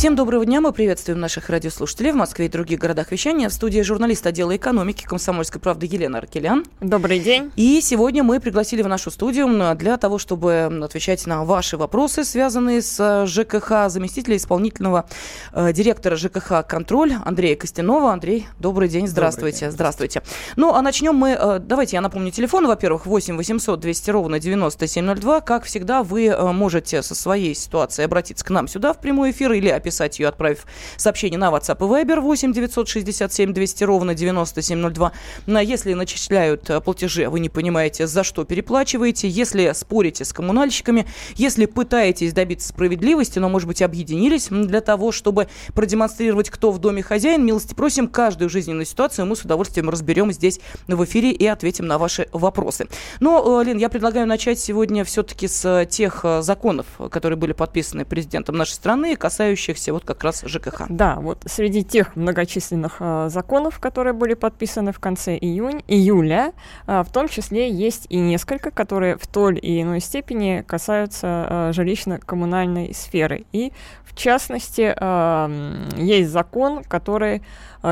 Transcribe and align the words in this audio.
Всем 0.00 0.16
доброго 0.16 0.46
дня. 0.46 0.62
Мы 0.62 0.72
приветствуем 0.72 1.20
наших 1.20 1.50
радиослушателей 1.50 2.12
в 2.12 2.14
Москве 2.14 2.46
и 2.46 2.48
других 2.48 2.78
городах 2.78 3.12
вещания. 3.12 3.50
В 3.50 3.52
студии 3.52 3.82
журналист 3.82 4.26
отдела 4.26 4.56
экономики 4.56 5.04
«Комсомольской 5.04 5.60
правды» 5.60 5.84
Елена 5.84 6.16
Аркелян. 6.16 6.64
Добрый 6.80 7.20
день. 7.20 7.52
И 7.54 7.82
сегодня 7.82 8.22
мы 8.22 8.40
пригласили 8.40 8.80
в 8.80 8.88
нашу 8.88 9.10
студию 9.10 9.76
для 9.76 9.98
того, 9.98 10.16
чтобы 10.16 10.70
отвечать 10.82 11.26
на 11.26 11.44
ваши 11.44 11.76
вопросы, 11.76 12.24
связанные 12.24 12.80
с 12.80 12.98
э, 12.98 13.26
ЖКХ, 13.26 13.90
заместителя 13.90 14.38
исполнительного 14.38 15.06
э, 15.52 15.74
директора 15.74 16.16
ЖКХ 16.16 16.66
«Контроль» 16.66 17.12
Андрея 17.22 17.54
Костянова. 17.54 18.14
Андрей, 18.14 18.46
добрый 18.58 18.88
день. 18.88 19.06
Здравствуйте. 19.06 19.66
День. 19.66 19.72
Здравствуйте. 19.72 20.22
Ну, 20.56 20.72
а 20.72 20.80
начнем 20.80 21.14
мы... 21.14 21.36
Э, 21.38 21.58
давайте 21.58 21.96
я 21.96 22.00
напомню 22.00 22.30
телефон. 22.30 22.66
Во-первых, 22.66 23.04
8 23.04 23.36
800 23.36 23.78
200 23.78 24.10
ровно 24.12 24.40
9702. 24.40 25.42
Как 25.42 25.64
всегда, 25.64 26.02
вы 26.02 26.28
э, 26.28 26.52
можете 26.52 27.02
со 27.02 27.14
своей 27.14 27.54
ситуацией 27.54 28.06
обратиться 28.06 28.46
к 28.46 28.48
нам 28.48 28.66
сюда 28.66 28.94
в 28.94 28.98
прямой 29.02 29.32
эфир 29.32 29.52
или 29.52 29.68
описать 29.68 29.89
написать 29.90 30.18
ее, 30.18 30.28
отправив 30.28 30.66
сообщение 30.96 31.38
на 31.38 31.50
WhatsApp 31.50 31.78
и 31.78 32.04
Viber 32.04 32.20
8 32.20 32.52
967 32.52 33.52
200 33.52 33.84
ровно 33.84 34.14
9702. 34.14 35.12
Но 35.46 35.60
если 35.60 35.94
начисляют 35.94 36.70
э, 36.70 36.80
платежи, 36.80 37.24
а 37.24 37.30
вы 37.30 37.40
не 37.40 37.48
понимаете, 37.48 38.06
за 38.06 38.22
что 38.22 38.44
переплачиваете, 38.44 39.28
если 39.28 39.72
спорите 39.74 40.24
с 40.24 40.32
коммунальщиками, 40.32 41.06
если 41.34 41.66
пытаетесь 41.66 42.32
добиться 42.32 42.68
справедливости, 42.68 43.38
но, 43.40 43.48
может 43.48 43.66
быть, 43.66 43.82
объединились 43.82 44.48
для 44.50 44.80
того, 44.80 45.10
чтобы 45.10 45.48
продемонстрировать, 45.74 46.50
кто 46.50 46.70
в 46.70 46.78
доме 46.78 47.02
хозяин, 47.02 47.44
милости 47.44 47.74
просим, 47.74 48.06
каждую 48.06 48.48
жизненную 48.48 48.86
ситуацию 48.86 49.26
мы 49.26 49.34
с 49.34 49.42
удовольствием 49.42 49.90
разберем 49.90 50.32
здесь 50.32 50.60
в 50.86 51.04
эфире 51.04 51.32
и 51.32 51.46
ответим 51.46 51.86
на 51.86 51.98
ваши 51.98 52.28
вопросы. 52.32 52.86
Но, 53.18 53.60
э, 53.60 53.64
Лен, 53.64 53.78
я 53.78 53.88
предлагаю 53.88 54.26
начать 54.26 54.60
сегодня 54.60 55.04
все-таки 55.04 55.48
с 55.48 55.86
тех 55.86 56.20
э, 56.24 56.42
законов, 56.42 56.86
которые 57.10 57.36
были 57.36 57.52
подписаны 57.52 58.04
президентом 58.04 58.56
нашей 58.56 58.74
страны, 58.74 59.16
касающихся 59.16 59.79
касающихся 59.80 59.92
вот 59.92 60.04
как 60.04 60.24
раз 60.24 60.42
ЖКХ. 60.46 60.86
Да, 60.88 61.16
вот 61.16 61.42
среди 61.46 61.82
тех 61.82 62.16
многочисленных 62.16 62.96
э, 63.00 63.28
законов, 63.30 63.78
которые 63.78 64.12
были 64.12 64.34
подписаны 64.34 64.92
в 64.92 64.98
конце 64.98 65.36
июнь, 65.36 65.82
июля, 65.88 66.52
э, 66.86 67.02
в 67.02 67.12
том 67.12 67.28
числе 67.28 67.70
есть 67.70 68.06
и 68.10 68.18
несколько, 68.18 68.70
которые 68.70 69.16
в 69.16 69.26
той 69.26 69.56
или 69.56 69.82
иной 69.82 70.00
степени 70.00 70.64
касаются 70.66 71.46
э, 71.48 71.72
жилищно-коммунальной 71.72 72.94
сферы. 72.94 73.44
И 73.52 73.72
в 74.04 74.14
частности, 74.14 74.94
э, 74.96 75.86
есть 75.96 76.30
закон, 76.30 76.84
который 76.84 77.42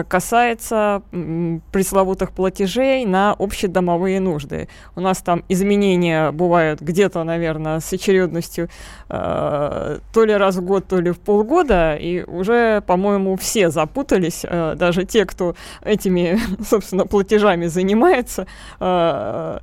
касается 0.08 1.02
пресловутых 1.72 2.32
платежей 2.32 3.04
на 3.04 3.34
общедомовые 3.38 4.20
нужды. 4.20 4.68
У 4.96 5.00
нас 5.00 5.18
там 5.18 5.44
изменения 5.48 6.30
бывают 6.32 6.80
где-то, 6.80 7.24
наверное, 7.24 7.80
с 7.80 7.92
очередностью 7.92 8.68
э, 9.08 9.98
то 10.12 10.24
ли 10.24 10.34
раз 10.34 10.56
в 10.56 10.62
год, 10.62 10.86
то 10.88 11.00
ли 11.00 11.10
в 11.10 11.18
полгода, 11.18 11.96
и 11.96 12.22
уже, 12.22 12.82
по-моему, 12.82 13.36
все 13.36 13.70
запутались, 13.70 14.44
э, 14.44 14.74
даже 14.76 15.04
те, 15.04 15.24
кто 15.24 15.54
этими, 15.82 16.38
собственно, 16.64 17.06
платежами 17.06 17.66
занимается, 17.66 18.46
э, 18.80 19.58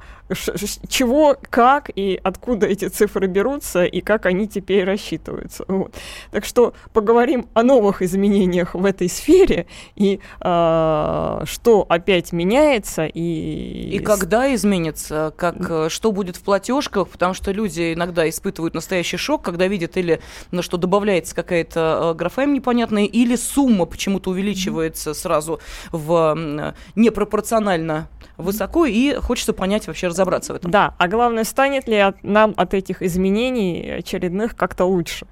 чего, 0.88 1.38
как 1.50 1.92
и 1.96 2.20
откуда 2.24 2.66
эти 2.66 2.88
цифры 2.88 3.28
берутся 3.28 3.86
и 3.86 4.02
как 4.02 4.26
они 4.26 4.48
теперь 4.48 4.84
рассчитываются. 4.84 5.66
Вот. 5.68 5.94
Так 6.32 6.46
что 6.46 6.74
поговорим 6.94 7.48
о 7.54 7.64
новых 7.64 8.02
изменениях 8.02 8.74
в 8.74 8.86
этой 8.86 9.08
сфере 9.08 9.68
и 9.96 10.20
э, 10.42 11.42
что 11.46 11.86
опять 11.88 12.32
меняется 12.32 13.06
и 13.06 13.96
и 13.96 14.00
когда 14.00 14.54
изменится, 14.56 15.34
как 15.38 15.70
э, 15.70 15.90
что 15.90 16.12
будет 16.12 16.38
в 16.38 16.42
платежках, 16.42 17.08
потому 17.10 17.34
что 17.34 17.52
люди 17.52 17.94
иногда 17.94 18.28
испытывают 18.28 18.74
настоящий 18.74 19.18
шок, 19.18 19.44
когда 19.44 19.68
видят 19.68 19.96
или 19.98 20.22
на 20.52 20.62
что 20.62 20.78
добавляется 20.78 21.36
какая-то 21.36 22.14
э, 22.14 22.18
графа 22.18 22.44
им 22.44 22.54
непонятная, 22.54 23.06
или 23.06 23.36
сумма 23.36 23.86
почему-то 23.86 24.32
увеличивается 24.32 25.14
сразу 25.14 25.60
в 25.92 26.74
непропорционально 26.96 28.10
высоко, 28.38 28.86
и 28.86 29.16
хочется 29.16 29.54
понять 29.54 29.88
вообще 29.88 30.08
разобраться 30.16 30.54
в 30.54 30.56
этом. 30.56 30.72
Да, 30.72 30.96
а 30.98 31.08
главное, 31.08 31.44
станет 31.44 31.88
ли 31.88 31.98
от, 31.98 32.24
нам 32.24 32.54
от 32.58 32.74
этих 32.74 33.02
изменений 33.02 33.98
очередных 34.00 34.56
как-то 34.56 34.86
лучше? 34.86 35.28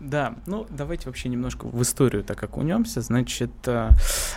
Да, 0.00 0.34
ну 0.46 0.66
давайте 0.70 1.06
вообще 1.06 1.28
немножко 1.28 1.66
в 1.66 1.80
историю 1.82 2.24
так 2.24 2.42
окунемся. 2.42 3.00
Значит, 3.00 3.52
э, 3.66 3.90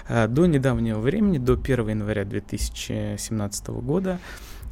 э, 0.07 0.27
до 0.27 0.45
недавнего 0.45 0.99
времени, 0.99 1.39
до 1.39 1.53
1 1.53 1.89
января 1.89 2.25
2017 2.25 3.67
года, 3.81 4.19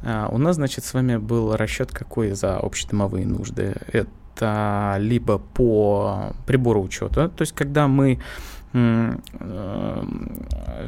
э, 0.02 0.28
у 0.30 0.38
нас, 0.38 0.54
значит, 0.56 0.84
с 0.84 0.94
вами 0.94 1.16
был 1.16 1.56
расчет 1.56 1.90
какой 1.90 2.32
за 2.32 2.56
общедомовые 2.56 3.26
нужды. 3.26 3.74
Это 3.92 4.96
либо 5.00 5.38
по 5.38 6.34
прибору 6.46 6.82
учета, 6.82 7.28
то 7.28 7.42
есть 7.42 7.52
когда 7.52 7.88
мы 7.88 8.20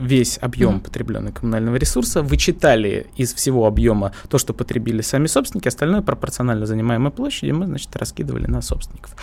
весь 0.01 0.39
объем 0.43 0.77
mm-hmm. 0.77 0.81
потребленного 0.81 1.33
коммунального 1.33 1.77
ресурса, 1.77 2.23
вычитали 2.23 3.07
из 3.17 3.33
всего 3.33 3.67
объема 3.67 4.13
то, 4.29 4.39
что 4.39 4.53
потребили 4.53 5.03
сами 5.03 5.27
собственники, 5.27 5.69
остальное 5.69 6.03
пропорционально 6.03 6.67
занимаемой 6.67 7.13
площади 7.13 7.53
мы, 7.53 7.67
значит, 7.67 7.95
раскидывали 7.97 8.47
на 8.47 8.61
собственников. 8.61 9.15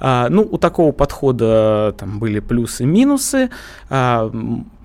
А, 0.00 0.28
ну, 0.28 0.42
у 0.42 0.58
такого 0.58 0.92
подхода 0.92 1.94
там 1.96 2.18
были 2.18 2.40
плюсы 2.40 2.82
и 2.82 2.86
минусы. 2.86 3.50
А, 3.88 4.30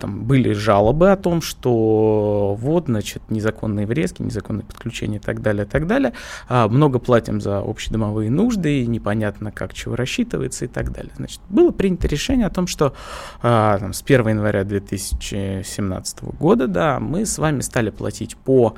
там 0.03 0.25
были 0.25 0.51
жалобы 0.51 1.13
о 1.13 1.15
том, 1.15 1.41
что 1.41 2.57
вот, 2.59 2.87
значит, 2.87 3.21
незаконные 3.29 3.85
врезки, 3.85 4.21
незаконные 4.21 4.65
подключения 4.65 5.15
и 5.15 5.19
так 5.21 5.41
далее, 5.41 5.65
и 5.65 5.67
так 5.67 5.87
далее. 5.87 6.11
А, 6.49 6.67
много 6.67 6.99
платим 6.99 7.39
за 7.39 7.59
общедомовые 7.59 8.29
нужды, 8.29 8.85
непонятно, 8.85 9.53
как 9.53 9.73
чего 9.73 9.95
рассчитывается 9.95 10.65
и 10.65 10.67
так 10.67 10.91
далее. 10.91 11.13
Значит, 11.15 11.39
было 11.47 11.71
принято 11.71 12.05
решение 12.09 12.47
о 12.47 12.49
том, 12.49 12.67
что 12.67 12.93
а, 13.41 13.77
там, 13.79 13.93
с 13.93 14.01
1 14.01 14.27
января 14.27 14.65
2017 14.65 16.23
года, 16.37 16.67
да, 16.67 16.99
мы 16.99 17.25
с 17.25 17.37
вами 17.37 17.61
стали 17.61 17.89
платить 17.89 18.35
по 18.35 18.75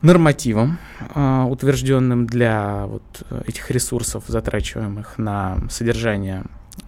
нормативам, 0.00 0.78
э, 1.12 1.42
утвержденным 1.42 2.26
для 2.26 2.86
вот 2.86 3.02
этих 3.46 3.70
ресурсов, 3.70 4.24
затрачиваемых 4.28 5.18
на 5.18 5.58
содержание 5.68 6.44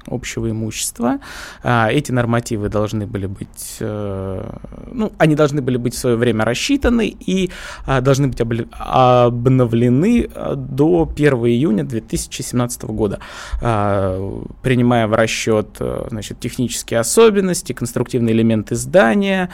общего 0.07 0.51
имущества. 0.51 1.19
А, 1.63 1.89
эти 1.91 2.13
нормативы 2.13 2.69
должны 2.69 3.07
были 3.07 3.27
быть, 3.27 3.77
э, 3.81 4.51
ну, 4.91 5.13
они 5.19 5.35
должны 5.35 5.63
были 5.63 5.77
быть 5.77 5.95
в 5.95 5.99
свое 5.99 6.17
время 6.17 6.45
рассчитаны 6.45 7.09
и 7.09 7.51
а, 7.87 8.01
должны 8.01 8.29
быть 8.29 8.41
обновлены 8.41 10.29
э, 10.35 10.55
до 10.57 11.09
1 11.15 11.35
июня 11.47 11.85
2017 11.85 12.85
года, 12.85 13.21
а, 13.61 14.43
принимая 14.62 15.07
в 15.07 15.15
расчет 15.15 15.77
э, 15.81 16.07
значит, 16.11 16.41
технические 16.41 17.01
особенности, 17.01 17.73
конструктивные 17.73 18.35
элементы 18.35 18.75
здания 18.75 19.51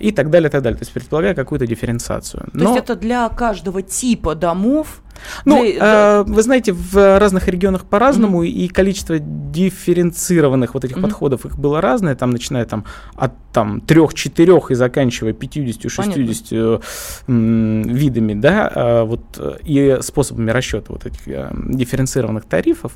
и 0.00 0.12
так 0.12 0.30
далее, 0.30 0.50
так 0.50 0.62
далее. 0.62 0.78
То 0.78 0.82
есть 0.82 0.92
предполагая 0.92 1.34
какую-то 1.34 1.66
дифференциацию. 1.66 2.48
То 2.52 2.58
есть 2.58 2.76
это 2.76 2.96
для 2.96 3.28
каждого 3.28 3.82
типа 3.82 4.34
домов 4.34 5.02
ну, 5.44 5.64
э, 5.64 6.24
вы 6.26 6.42
знаете, 6.42 6.72
в 6.72 7.18
разных 7.18 7.48
регионах 7.48 7.84
по-разному, 7.84 8.44
mm-hmm. 8.44 8.48
и 8.48 8.68
количество 8.68 9.18
дифференцированных 9.18 10.74
вот 10.74 10.84
этих 10.84 10.96
mm-hmm. 10.96 11.02
подходов 11.02 11.46
их 11.46 11.58
было 11.58 11.80
разное, 11.80 12.14
там, 12.14 12.30
начиная 12.30 12.64
там, 12.64 12.84
от 13.14 13.32
там, 13.52 13.80
трех-четырех 13.80 14.70
и 14.70 14.74
заканчивая 14.74 15.32
50-60 15.32 16.82
видами, 17.28 18.34
да, 18.34 18.72
э, 18.74 19.02
вот, 19.04 19.22
и 19.62 19.98
способами 20.00 20.50
расчета 20.50 20.86
вот 20.88 21.06
этих 21.06 21.28
э, 21.28 21.50
дифференцированных 21.52 22.44
тарифов, 22.44 22.92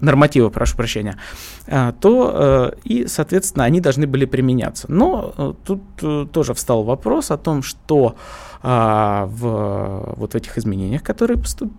нормативы, 0.00 0.50
прошу 0.50 0.76
прощения, 0.76 1.16
э, 1.66 1.92
то 2.00 2.74
и, 2.84 3.06
соответственно, 3.06 3.64
они 3.64 3.80
должны 3.80 4.06
были 4.06 4.24
применяться. 4.24 4.86
Но 4.90 5.56
тут 5.64 5.82
тоже 6.32 6.54
встал 6.54 6.82
вопрос 6.82 7.30
о 7.30 7.36
том, 7.36 7.62
что 7.62 8.16
а, 8.66 9.26
в 9.26 10.14
вот 10.16 10.34
этих 10.34 10.56
изменениях, 10.56 11.02
которые 11.02 11.36
поступ, 11.36 11.70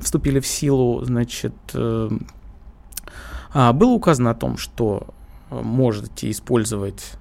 вступили 0.00 0.40
в 0.40 0.46
силу, 0.46 1.04
значит, 1.04 1.52
а, 1.74 3.72
было 3.74 3.90
указано 3.90 4.30
о 4.30 4.34
том, 4.34 4.56
что 4.56 5.08
можете 5.50 6.30
использовать 6.30 7.12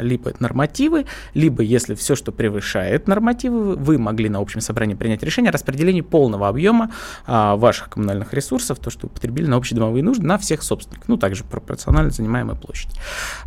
либо 0.00 0.32
нормативы, 0.38 1.06
либо, 1.34 1.62
если 1.62 1.94
все, 1.94 2.14
что 2.14 2.32
превышает 2.32 3.08
нормативы, 3.08 3.76
вы 3.76 3.98
могли 3.98 4.28
на 4.28 4.38
общем 4.38 4.60
собрании 4.60 4.94
принять 4.94 5.22
решение 5.22 5.50
о 5.50 5.52
распределении 5.52 6.00
полного 6.00 6.48
объема 6.48 6.90
а, 7.26 7.56
ваших 7.56 7.90
коммунальных 7.90 8.32
ресурсов, 8.34 8.78
то, 8.78 8.90
что 8.90 9.06
вы 9.06 9.12
потребили 9.12 9.46
на 9.46 9.56
общедомовые 9.56 10.02
нужды, 10.02 10.26
на 10.26 10.38
всех 10.38 10.62
собственников, 10.62 11.08
ну, 11.08 11.16
также 11.16 11.44
пропорционально 11.44 12.10
занимаемой 12.10 12.56
площади. 12.56 12.94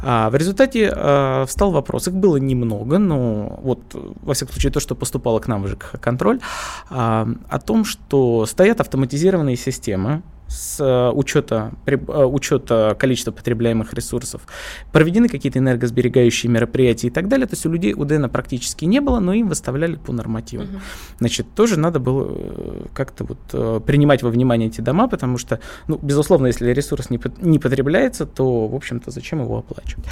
А, 0.04 0.30
в 0.30 0.36
результате 0.36 0.92
а, 0.94 1.46
встал 1.46 1.72
вопрос, 1.72 2.08
их 2.08 2.16
было 2.16 2.38
немного, 2.38 2.98
но 2.98 3.60
вот, 3.62 3.82
во 3.94 4.34
всяком 4.34 4.54
случае, 4.54 4.72
то, 4.72 4.80
что 4.80 4.96
поступало 4.96 5.40
к 5.40 5.48
нам 5.48 5.64
в 5.64 5.68
ЖКХ-контроль, 5.68 6.40
а, 6.90 7.28
о 7.50 7.60
том, 7.60 7.86
что 7.86 8.46
стоят 8.46 8.82
автоматизированные 8.82 9.56
системы, 9.56 10.24
с 10.48 10.80
э, 10.80 11.12
учета, 11.12 11.72
э, 11.86 11.96
учета 11.96 12.96
количества 13.00 13.32
потребляемых 13.32 13.94
ресурсов, 13.94 14.42
проведены 14.92 15.28
какие-то 15.28 15.60
энергосберегающие 15.60 16.52
мероприятия 16.52 17.08
и 17.08 17.10
так 17.10 17.28
далее. 17.28 17.48
То 17.48 17.54
есть 17.54 17.66
у 17.66 17.72
людей 17.72 17.94
УДН 17.94 18.26
практически 18.26 18.86
не 18.86 19.00
было, 19.02 19.20
но 19.20 19.34
им 19.34 19.50
выставляли 19.50 19.96
по 19.96 20.14
нормативам. 20.14 20.68
Угу. 20.68 20.80
Значит, 21.20 21.48
тоже 21.56 21.80
надо 21.80 22.00
было 22.00 22.28
э, 22.30 22.86
как-то 22.94 23.26
вот 23.26 23.86
принимать 23.86 24.24
во 24.24 24.30
внимание 24.30 24.70
эти 24.70 24.82
дома, 24.82 25.08
потому 25.08 25.38
что, 25.38 25.60
ну, 25.88 26.00
безусловно, 26.02 26.48
если 26.48 26.72
ресурс 26.72 27.10
не, 27.10 27.20
не 27.42 27.60
потребляется, 27.60 28.26
то, 28.26 28.68
в 28.68 28.76
общем-то, 28.76 29.12
зачем 29.12 29.42
его 29.42 29.60
оплачивать? 29.60 30.06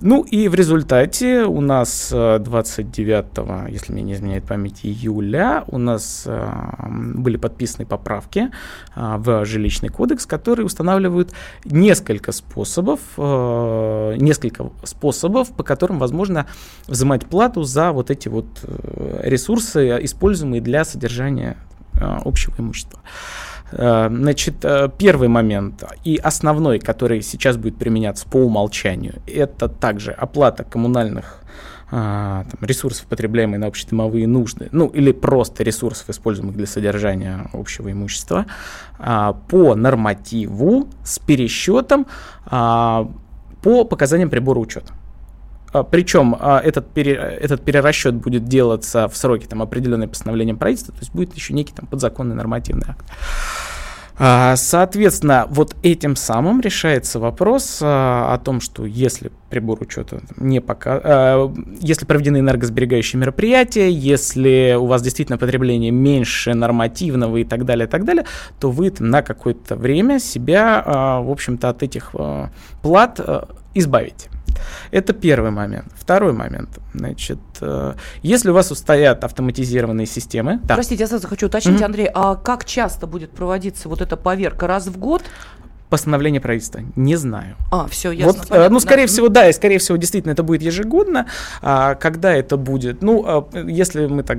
Ну 0.00 0.22
и 0.22 0.48
в 0.48 0.54
результате 0.54 1.44
у 1.44 1.60
нас 1.60 2.10
29, 2.10 3.70
если 3.70 3.92
мне 3.92 4.02
не 4.02 4.14
изменяет 4.14 4.44
память, 4.44 4.80
июля 4.82 5.64
у 5.68 5.78
нас 5.78 6.26
были 6.26 7.36
подписаны 7.36 7.86
поправки 7.86 8.50
в 8.94 9.44
жилищный 9.44 9.67
жилищный 9.68 9.88
кодекс, 9.88 10.26
которые 10.26 10.66
устанавливают 10.66 11.32
несколько 11.64 12.32
способов, 12.32 13.00
э, 13.16 14.16
несколько 14.18 14.70
способов, 14.84 15.50
по 15.50 15.62
которым 15.62 15.98
возможно 15.98 16.46
взимать 16.86 17.26
плату 17.26 17.62
за 17.62 17.92
вот 17.92 18.10
эти 18.10 18.28
вот 18.28 18.46
э, 18.62 19.20
ресурсы, 19.24 19.98
используемые 20.02 20.60
для 20.60 20.84
содержания 20.84 21.56
э, 21.94 21.98
общего 22.24 22.54
имущества. 22.58 23.00
Значит, 23.70 24.64
первый 24.96 25.28
момент 25.28 25.84
и 26.02 26.16
основной, 26.16 26.78
который 26.78 27.20
сейчас 27.20 27.58
будет 27.58 27.76
применяться 27.76 28.26
по 28.26 28.38
умолчанию, 28.38 29.16
это 29.26 29.68
также 29.68 30.12
оплата 30.12 30.64
коммунальных 30.64 31.42
там, 31.90 32.46
ресурсов, 32.60 33.06
потребляемых 33.06 33.60
на 33.60 33.66
общедомовые 33.66 34.26
нужды, 34.26 34.68
ну 34.72 34.88
или 34.88 35.12
просто 35.12 35.62
ресурсов, 35.62 36.10
используемых 36.10 36.54
для 36.54 36.66
содержания 36.66 37.48
общего 37.52 37.90
имущества, 37.90 38.46
а, 38.98 39.32
по 39.32 39.74
нормативу 39.74 40.88
с 41.02 41.18
пересчетом 41.18 42.06
а, 42.46 43.10
по 43.62 43.84
показаниям 43.84 44.30
прибора 44.30 44.58
учета. 44.58 44.92
Причем 45.90 46.34
этот, 46.34 46.88
пере, 46.94 47.12
этот 47.12 47.62
перерасчет 47.62 48.14
будет 48.14 48.44
делаться 48.44 49.06
в 49.06 49.16
сроки 49.16 49.44
там, 49.44 49.60
определенные 49.60 50.08
постановлением 50.08 50.56
правительства, 50.56 50.94
то 50.94 51.00
есть 51.00 51.12
будет 51.12 51.34
еще 51.34 51.52
некий 51.52 51.74
там, 51.74 51.86
подзаконный 51.86 52.34
нормативный 52.34 52.86
акт. 52.88 53.04
А, 54.18 54.56
соответственно, 54.56 55.46
вот 55.48 55.76
этим 55.82 56.16
самым 56.16 56.60
решается 56.60 57.20
вопрос 57.20 57.78
а, 57.80 58.34
о 58.34 58.38
том, 58.38 58.60
что 58.60 58.84
если 58.84 59.30
прибор 59.48 59.80
учета 59.80 60.20
не 60.36 60.60
пока, 60.60 61.00
а, 61.02 61.54
если 61.80 62.04
проведены 62.04 62.38
энергосберегающие 62.38 63.20
мероприятия, 63.20 63.90
если 63.90 64.76
у 64.78 64.86
вас 64.86 65.02
действительно 65.02 65.38
потребление 65.38 65.92
меньше 65.92 66.54
нормативного 66.54 67.36
и 67.36 67.44
так 67.44 67.64
далее, 67.64 67.86
и 67.86 67.90
так 67.90 68.04
далее, 68.04 68.24
то 68.58 68.70
вы 68.70 68.92
на 68.98 69.22
какое-то 69.22 69.76
время 69.76 70.18
себя, 70.18 70.82
в 71.22 71.30
общем-то, 71.30 71.68
от 71.68 71.82
этих 71.82 72.14
плат 72.82 73.20
избавите. 73.74 74.28
Это 74.90 75.12
первый 75.12 75.50
момент. 75.50 75.86
Второй 75.94 76.32
момент. 76.32 76.78
Значит, 76.94 77.38
э, 77.60 77.94
если 78.22 78.50
у 78.50 78.54
вас 78.54 78.70
устоят 78.70 79.24
автоматизированные 79.24 80.06
системы... 80.06 80.60
Простите, 80.66 81.02
я 81.02 81.08
сразу 81.08 81.28
хочу 81.28 81.46
уточнить, 81.46 81.80
mm-hmm. 81.80 81.84
Андрей, 81.84 82.10
а 82.12 82.34
как 82.36 82.64
часто 82.64 83.06
будет 83.06 83.30
проводиться 83.30 83.88
вот 83.88 84.00
эта 84.00 84.16
поверка? 84.16 84.66
Раз 84.66 84.86
в 84.86 84.98
год? 84.98 85.22
Постановление 85.88 86.40
правительства? 86.40 86.80
Не 86.96 87.16
знаю. 87.16 87.56
А, 87.70 87.86
все, 87.88 88.10
ясно. 88.10 88.42
Вот, 88.48 88.50
э, 88.50 88.68
ну, 88.68 88.80
скорее 88.80 89.06
да. 89.06 89.12
всего, 89.12 89.28
да, 89.28 89.48
и 89.48 89.52
скорее 89.52 89.78
всего, 89.78 89.96
действительно, 89.96 90.32
это 90.32 90.42
будет 90.42 90.62
ежегодно. 90.62 91.26
А, 91.62 91.94
когда 91.94 92.34
это 92.34 92.56
будет? 92.56 93.02
Ну, 93.02 93.24
а, 93.26 93.48
если 93.66 94.06
мы 94.06 94.22
так 94.22 94.38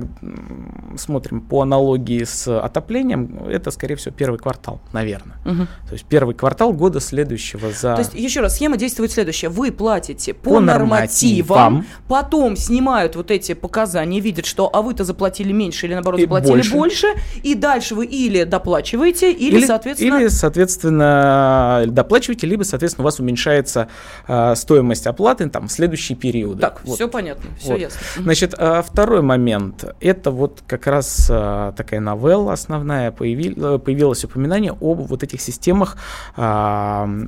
смотрим 0.96 1.40
по 1.40 1.62
аналогии 1.62 2.24
с 2.24 2.46
отоплением, 2.60 3.44
это, 3.48 3.70
скорее 3.70 3.96
всего, 3.96 4.14
первый 4.14 4.38
квартал, 4.38 4.80
наверное. 4.92 5.36
Угу. 5.44 5.66
То 5.88 5.92
есть 5.92 6.04
первый 6.04 6.34
квартал 6.34 6.72
года 6.72 7.00
следующего 7.00 7.70
за... 7.70 7.94
То 7.94 8.00
есть, 8.00 8.14
еще 8.14 8.40
раз, 8.40 8.56
схема 8.56 8.76
действует 8.76 9.12
следующая. 9.12 9.48
Вы 9.48 9.72
платите 9.72 10.34
по, 10.34 10.50
по 10.50 10.60
нормативам, 10.60 11.74
нормативам, 11.74 11.86
потом 12.08 12.56
снимают 12.56 13.16
вот 13.16 13.30
эти 13.30 13.54
показания, 13.54 14.20
видят, 14.20 14.46
что 14.46 14.70
а 14.72 14.82
вы-то 14.82 15.04
заплатили 15.04 15.52
меньше 15.52 15.86
или, 15.86 15.94
наоборот, 15.94 16.20
заплатили 16.20 16.52
больше. 16.52 16.72
больше, 16.72 17.06
и 17.42 17.54
дальше 17.54 17.94
вы 17.94 18.06
или 18.06 18.44
доплачиваете, 18.44 19.32
или, 19.32 19.58
или 19.58 19.66
соответственно... 19.66 20.16
Или, 20.16 20.28
соответственно, 20.28 21.39
э, 21.82 21.86
доплачиваете, 21.86 22.46
либо, 22.46 22.62
соответственно, 22.62 23.04
у 23.04 23.06
вас 23.06 23.20
уменьшается 23.20 23.88
э, 24.26 24.54
стоимость 24.54 25.06
оплаты 25.06 25.48
там, 25.48 25.68
в 25.68 25.72
следующие 25.72 26.16
периоды. 26.16 26.60
Так, 26.60 26.80
вот. 26.84 26.96
все 26.96 27.08
понятно, 27.08 27.50
все 27.58 27.72
вот. 27.72 27.80
ясно. 27.80 28.00
Значит, 28.18 28.54
э, 28.56 28.82
второй 28.86 29.22
момент. 29.22 29.84
Это 30.00 30.30
вот 30.30 30.62
как 30.66 30.86
раз 30.86 31.28
э, 31.30 31.72
такая 31.76 32.00
новелла 32.00 32.52
основная. 32.52 33.10
Появи, 33.10 33.50
появилось 33.78 34.24
упоминание 34.24 34.72
об 34.72 35.00
вот 35.00 35.22
этих 35.22 35.40
системах 35.40 35.96
э, 36.36 36.40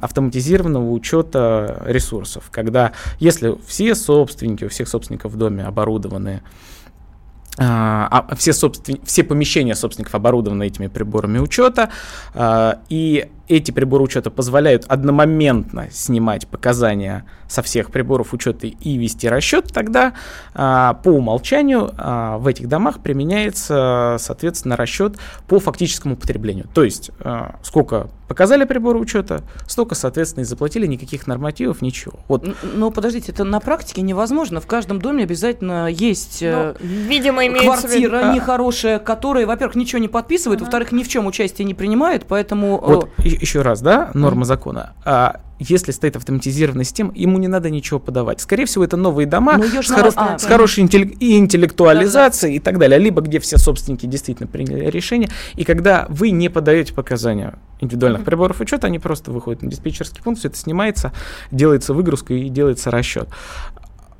автоматизированного 0.02 0.90
учета 0.90 1.82
ресурсов. 1.86 2.50
Когда, 2.50 2.92
если 3.18 3.56
все 3.66 3.94
собственники, 3.94 4.64
у 4.64 4.68
всех 4.68 4.88
собственников 4.88 5.32
в 5.32 5.36
доме 5.36 5.64
оборудованы 5.64 6.42
а, 7.58 8.24
а 8.28 8.34
все, 8.34 8.52
собствен... 8.52 8.98
все 9.04 9.24
помещения 9.24 9.74
собственников 9.74 10.14
оборудованы 10.14 10.66
этими 10.66 10.86
приборами 10.86 11.38
учета, 11.38 11.90
а, 12.34 12.80
и 12.88 13.30
эти 13.56 13.70
приборы 13.70 14.04
учета 14.04 14.30
позволяют 14.30 14.84
одномоментно 14.88 15.88
снимать 15.90 16.46
показания 16.48 17.24
со 17.48 17.62
всех 17.62 17.90
приборов 17.90 18.32
учета 18.32 18.66
и 18.66 18.96
вести 18.96 19.28
расчет, 19.28 19.72
тогда 19.72 20.14
а, 20.54 20.94
по 20.94 21.10
умолчанию 21.10 21.90
а, 21.98 22.38
в 22.38 22.46
этих 22.46 22.68
домах 22.68 23.00
применяется, 23.00 24.16
соответственно, 24.18 24.76
расчет 24.76 25.16
по 25.46 25.58
фактическому 25.58 26.16
потреблению. 26.16 26.66
То 26.72 26.82
есть 26.82 27.10
а, 27.20 27.56
сколько 27.62 28.08
показали 28.32 28.64
приборы 28.64 28.98
учета, 28.98 29.42
столько, 29.66 29.94
соответственно, 29.94 30.44
и 30.44 30.46
заплатили, 30.46 30.86
никаких 30.86 31.26
нормативов, 31.26 31.82
ничего. 31.82 32.14
Вот. 32.28 32.42
Но 32.62 32.90
подождите, 32.90 33.30
это 33.30 33.44
на 33.44 33.60
практике 33.60 34.00
невозможно. 34.00 34.58
В 34.58 34.66
каждом 34.66 35.02
доме 35.02 35.24
обязательно 35.24 35.86
есть 35.86 36.42
э, 36.42 36.74
ну, 36.80 36.86
видимо, 36.88 37.46
квартира 37.60 38.22
вид... 38.22 38.34
нехорошая, 38.36 38.98
которая, 38.98 39.46
во-первых, 39.46 39.76
ничего 39.76 39.98
не 39.98 40.08
подписывает, 40.08 40.60
uh-huh. 40.60 40.64
во-вторых, 40.64 40.92
ни 40.92 41.02
в 41.02 41.08
чем 41.08 41.26
участие 41.26 41.66
не 41.66 41.74
принимает, 41.74 42.24
поэтому... 42.26 42.78
Вот, 42.78 43.10
э, 43.18 43.41
еще 43.42 43.62
раз, 43.62 43.82
да, 43.82 44.10
норма 44.14 44.44
закона. 44.44 44.94
А 45.04 45.40
если 45.58 45.92
стоит 45.92 46.16
автоматизированная 46.16 46.84
система, 46.84 47.12
ему 47.14 47.38
не 47.38 47.48
надо 47.48 47.70
ничего 47.70 48.00
подавать. 48.00 48.40
Скорее 48.40 48.64
всего, 48.66 48.84
это 48.84 48.96
новые 48.96 49.26
дома 49.26 49.58
ну, 49.58 49.64
с, 49.64 49.90
хоро- 49.90 50.12
а, 50.16 50.38
с 50.38 50.44
хорошей 50.44 50.84
интеллек- 50.84 51.16
интеллектуализацией 51.20 52.58
да, 52.58 52.64
да. 52.64 52.70
и 52.70 52.72
так 52.72 52.78
далее, 52.80 52.98
либо 52.98 53.20
где 53.20 53.38
все 53.38 53.58
собственники 53.58 54.06
действительно 54.06 54.48
приняли 54.48 54.86
решение, 54.86 55.30
и 55.54 55.64
когда 55.64 56.06
вы 56.08 56.30
не 56.30 56.48
подаете 56.48 56.94
показания 56.94 57.54
индивидуальных 57.80 58.22
mm-hmm. 58.22 58.24
приборов 58.24 58.60
учета, 58.60 58.86
они 58.86 58.98
просто 58.98 59.30
выходят 59.30 59.62
на 59.62 59.70
диспетчерский 59.70 60.22
пункт, 60.22 60.40
все 60.40 60.48
это 60.48 60.56
снимается, 60.56 61.12
делается 61.50 61.94
выгрузка 61.94 62.34
и 62.34 62.48
делается 62.48 62.90
расчет. 62.90 63.28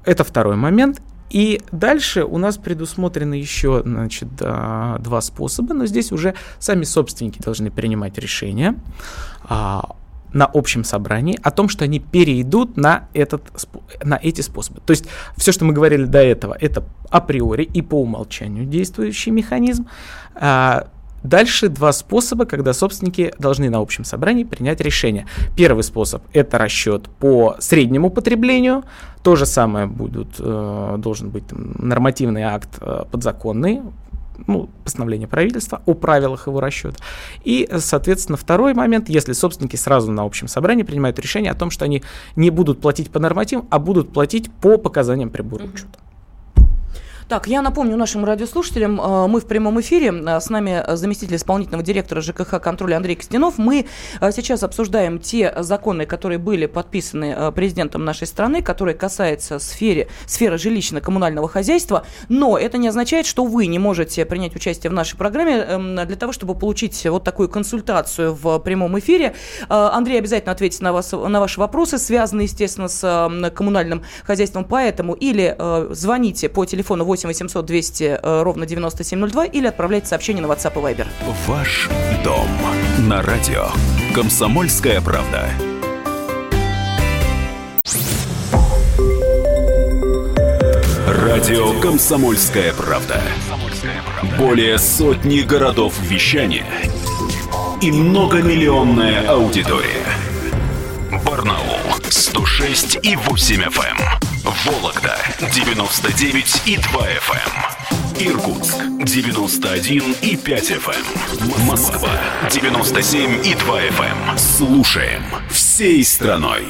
Это 0.05 0.25
второй 0.25 0.57
момент. 0.57 1.01
И 1.33 1.63
дальше 1.73 2.25
у 2.25 2.37
нас 2.37 2.59
предусмотрены 2.59 3.35
еще 3.35 3.83
значит, 3.85 4.29
два 4.37 5.21
способа, 5.23 5.73
но 5.73 5.87
здесь 5.87 6.13
уже 6.13 6.35
сами 6.59 6.85
собственники 6.85 7.41
должны 7.41 7.71
принимать 7.71 8.19
решения. 8.19 8.77
А, 9.45 9.97
на 10.33 10.47
общем 10.47 10.85
собрании 10.85 11.39
о 11.43 11.51
том, 11.51 11.69
что 11.69 11.85
они 11.85 12.01
перейдут 12.01 12.77
на, 12.77 13.09
этот, 13.13 13.43
на 14.03 14.19
эти 14.23 14.41
способы. 14.41 14.81
То 14.85 14.93
есть 14.93 15.07
все, 15.37 15.53
что 15.53 15.65
мы 15.65 15.73
говорили 15.73 16.05
до 16.05 16.23
этого, 16.23 16.57
это 16.59 16.85
априори 17.11 17.65
и 17.65 17.83
по 17.83 18.01
умолчанию 18.01 18.65
действующий 18.65 19.31
механизм. 19.31 19.89
Дальше 21.23 21.69
два 21.69 21.93
способа, 21.93 22.45
когда 22.45 22.73
собственники 22.73 23.33
должны 23.39 23.71
на 23.71 23.79
общем 23.79 24.05
собрании 24.05 24.45
принять 24.45 24.81
решение. 24.81 25.27
Первый 25.57 25.85
способ– 25.85 26.23
это 26.33 26.59
расчет 26.59 27.09
по 27.19 27.57
среднему 27.61 28.11
потреблению. 28.11 28.85
То 29.23 29.37
же 29.37 29.47
самое 29.47 29.87
будут, 29.87 30.37
э, 30.39 30.95
должен 30.99 31.31
быть 31.31 31.47
там, 31.47 31.75
нормативный 31.79 32.43
акт 32.43 32.71
э, 32.81 33.05
подзаконный, 33.11 33.83
ну, 34.47 34.69
постановление 34.85 35.29
правительства 35.29 35.83
о 35.87 35.95
правилах 35.95 36.47
его 36.47 36.61
расчета. 36.61 36.97
И, 37.45 37.69
соответственно, 37.79 38.37
второй 38.37 38.75
момент, 38.75 39.09
если 39.09 39.33
собственники 39.33 39.77
сразу 39.77 40.11
на 40.11 40.25
общем 40.25 40.49
собрании 40.49 40.83
принимают 40.83 41.19
решение 41.19 41.53
о 41.53 41.55
том, 41.55 41.71
что 41.71 41.85
они 41.85 42.03
не 42.35 42.51
будут 42.51 42.81
платить 42.81 43.11
по 43.11 43.21
нормативам, 43.21 43.67
а 43.71 43.79
будут 43.79 44.13
платить 44.13 44.51
по 44.51 44.79
показаниям 44.79 45.31
прибора 45.31 45.65
учета. 45.65 45.99
Так, 47.29 47.47
я 47.47 47.63
напомню 47.63 47.97
нашим 47.97 48.25
радиослушателям, 48.25 49.01
э, 49.01 49.27
мы 49.27 49.41
в 49.41 49.47
прямом 49.47 49.81
эфире, 49.81 50.13
э, 50.13 50.41
с 50.41 50.51
нами 50.51 50.83
заместитель 50.89 51.37
исполнительного 51.37 51.83
директора 51.83 52.21
ЖКХ 52.21 52.61
контроля 52.61 52.97
Андрей 52.97 53.15
Костянов. 53.15 53.59
Мы 53.59 53.87
э, 54.21 54.33
сейчас 54.33 54.63
обсуждаем 54.63 55.19
те 55.19 55.55
законы, 55.63 56.05
которые 56.05 56.39
были 56.39 56.67
подписаны 56.67 57.53
президентом 57.53 58.05
нашей 58.05 58.27
страны, 58.27 58.61
которые 58.61 58.95
касаются 58.95 59.59
сферы, 59.59 60.09
сферы 60.27 60.57
жилищно-коммунального 60.57 61.49
хозяйства, 61.49 62.05
но 62.29 62.59
это 62.59 62.77
не 62.77 62.89
означает, 62.89 63.27
что 63.27 63.45
вы 63.45 63.67
не 63.67 63.79
можете 63.79 64.25
принять 64.25 64.57
участие 64.57 64.91
в 64.91 64.95
нашей 64.95 65.17
программе 65.17 65.57
эм, 65.57 66.07
для 66.07 66.17
того, 66.17 66.33
чтобы 66.33 66.55
получить 66.55 67.07
вот 67.07 67.25
такую 67.25 67.49
консультацию 67.49 68.35
в 68.35 68.59
прямом 68.59 68.99
эфире. 68.99 69.35
Андрей 69.69 70.19
обязательно 70.19 70.53
ответит 70.53 70.81
на, 70.81 70.93
вас, 70.93 71.13
на 71.13 71.41
ваши 71.41 71.61
вопросы, 71.61 71.99
связанные, 71.99 72.45
естественно, 72.45 72.89
с 72.89 73.53
коммунальным 73.55 74.03
хозяйством, 74.25 74.65
поэтому 74.65 75.15
или 75.15 75.57
звоните 75.95 76.49
по 76.49 76.65
телефону 76.65 77.05
8 77.13 77.29
800 77.29 77.67
200 77.67 78.21
ровно 78.23 78.65
9702 78.65 79.45
или 79.45 79.67
отправляйте 79.67 80.07
сообщение 80.07 80.43
на 80.43 80.51
WhatsApp 80.51 80.73
и 80.73 80.95
Viber. 80.95 81.07
Ваш 81.47 81.91
дом 82.25 82.49
на 83.01 83.21
радио. 83.21 83.67
Комсомольская 84.15 85.03
правда. 85.03 85.51
Радио 91.07 91.79
Комсомольская 91.81 92.73
правда. 92.73 93.21
Более 94.39 94.79
сотни 94.79 95.41
городов 95.41 95.93
вещания 96.01 96.65
и 97.83 97.93
многомиллионная 97.93 99.29
аудитория. 99.29 100.07
Барнаул 101.27 101.77
106 102.09 103.01
и 103.03 103.17
8 103.17 103.63
FM. 103.65 104.22
Эм. 104.67 104.73
Вологда 104.73 105.19
99 105.55 106.63
и 106.67 106.77
2 106.77 107.01
FM. 107.09 108.21
Эм. 108.21 108.29
Иркутск 108.29 108.77
91 109.05 110.17
и 110.23 110.37
5 110.37 110.71
FM. 110.73 110.95
Эм. 111.41 111.67
Москва 111.67 112.11
97 112.51 113.47
и 113.47 113.55
2 113.55 113.81
FM. 113.83 114.39
Слушаем 114.39 115.23
всей 115.51 116.05
страной. 116.05 116.65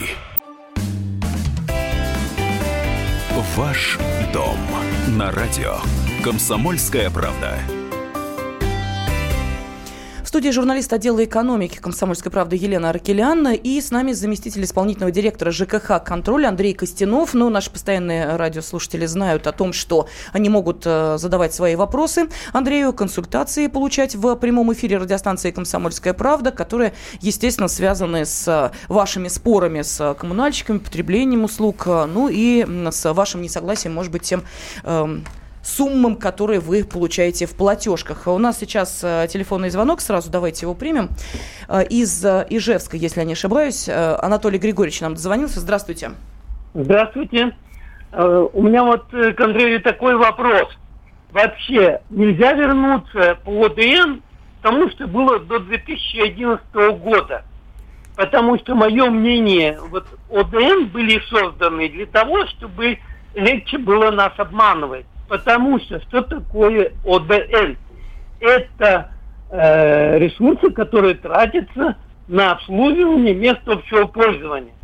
Ваш 3.56 3.98
дом 4.32 4.58
на 5.08 5.30
радио. 5.30 5.76
Комсомольская 6.22 7.10
правда 7.10 7.58
студии 10.32 10.48
журналист 10.48 10.90
отдела 10.94 11.22
экономики 11.22 11.76
«Комсомольской 11.76 12.32
правды» 12.32 12.56
Елена 12.56 12.88
Аркелианна 12.88 13.52
и 13.52 13.78
с 13.78 13.90
нами 13.90 14.12
заместитель 14.12 14.64
исполнительного 14.64 15.12
директора 15.12 15.50
ЖКХ 15.50 16.02
«Контроль» 16.02 16.46
Андрей 16.46 16.72
Костянов. 16.72 17.34
Ну, 17.34 17.50
наши 17.50 17.70
постоянные 17.70 18.36
радиослушатели 18.36 19.04
знают 19.04 19.46
о 19.46 19.52
том, 19.52 19.74
что 19.74 20.08
они 20.32 20.48
могут 20.48 20.84
э, 20.86 21.18
задавать 21.18 21.52
свои 21.52 21.76
вопросы 21.76 22.30
Андрею, 22.54 22.94
консультации 22.94 23.66
получать 23.66 24.14
в 24.14 24.34
прямом 24.36 24.72
эфире 24.72 24.96
радиостанции 24.96 25.50
«Комсомольская 25.50 26.14
правда», 26.14 26.50
которые, 26.50 26.94
естественно, 27.20 27.68
связаны 27.68 28.24
с 28.24 28.48
э, 28.48 28.70
вашими 28.88 29.28
спорами 29.28 29.82
с 29.82 30.14
коммунальщиками, 30.18 30.78
потреблением 30.78 31.44
услуг, 31.44 31.82
э, 31.84 32.06
ну 32.06 32.30
и 32.32 32.66
с 32.90 33.12
вашим 33.12 33.42
несогласием, 33.42 33.92
может 33.92 34.10
быть, 34.10 34.22
тем 34.22 34.44
эм, 34.84 35.26
суммам, 35.62 36.16
которые 36.16 36.60
вы 36.60 36.84
получаете 36.84 37.46
в 37.46 37.54
платежках. 37.54 38.26
У 38.26 38.38
нас 38.38 38.58
сейчас 38.58 39.00
э, 39.02 39.26
телефонный 39.28 39.70
звонок, 39.70 40.00
сразу 40.00 40.30
давайте 40.30 40.66
его 40.66 40.74
примем. 40.74 41.10
Э, 41.68 41.84
из 41.84 42.24
э, 42.24 42.46
Ижевска, 42.50 42.96
если 42.96 43.20
я 43.20 43.26
не 43.26 43.32
ошибаюсь, 43.32 43.88
Анатолий 43.88 44.58
Григорьевич 44.58 45.00
нам 45.00 45.14
дозвонился. 45.14 45.60
Здравствуйте. 45.60 46.12
Здравствуйте. 46.74 47.54
У 48.12 48.62
меня 48.62 48.84
вот 48.84 49.06
к 49.10 49.40
Андрею 49.40 49.80
такой 49.80 50.16
вопрос. 50.16 50.68
Вообще 51.30 52.02
нельзя 52.10 52.52
вернуться 52.52 53.38
по 53.42 53.64
ОДН 53.64 54.20
к 54.60 54.62
тому, 54.62 54.90
что 54.90 55.06
было 55.06 55.38
до 55.38 55.60
2011 55.60 56.62
года. 56.98 57.44
Потому 58.16 58.58
что 58.58 58.74
мое 58.74 59.08
мнение, 59.08 59.78
вот 59.88 60.06
ОДН 60.30 60.88
были 60.92 61.18
созданы 61.30 61.88
для 61.88 62.04
того, 62.04 62.46
чтобы 62.48 62.98
легче 63.34 63.78
было 63.78 64.10
нас 64.10 64.32
обманывать. 64.36 65.06
Потому 65.32 65.80
что 65.80 65.98
что 66.02 66.20
такое 66.20 66.92
ОДН? 67.06 67.76
Это 68.38 69.12
э, 69.50 70.18
ресурсы, 70.18 70.70
которые 70.70 71.14
тратятся 71.14 71.96
на 72.28 72.52
обслуживание 72.52 73.34
мест 73.34 73.66
общего 73.66 74.08
пользования. 74.08 74.74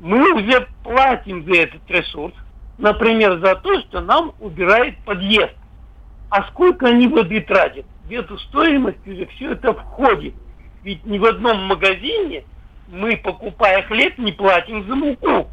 Мы 0.00 0.28
уже 0.32 0.66
платим 0.82 1.44
за 1.44 1.60
этот 1.60 1.88
ресурс, 1.88 2.34
например, 2.78 3.38
за 3.38 3.54
то, 3.54 3.80
что 3.82 4.00
нам 4.00 4.32
убирает 4.40 4.96
подъезд. 5.04 5.54
А 6.30 6.42
сколько 6.48 6.88
они 6.88 7.06
воды 7.06 7.40
тратят? 7.42 7.86
В 8.06 8.10
эту 8.10 8.36
стоимость 8.38 9.06
уже 9.06 9.26
все 9.36 9.52
это 9.52 9.72
входит. 9.72 10.34
Ведь 10.82 11.06
ни 11.06 11.18
в 11.18 11.24
одном 11.24 11.62
магазине 11.62 12.42
мы, 12.88 13.16
покупая 13.18 13.84
хлеб, 13.84 14.18
не 14.18 14.32
платим 14.32 14.84
за 14.88 14.96
муку. 14.96 15.46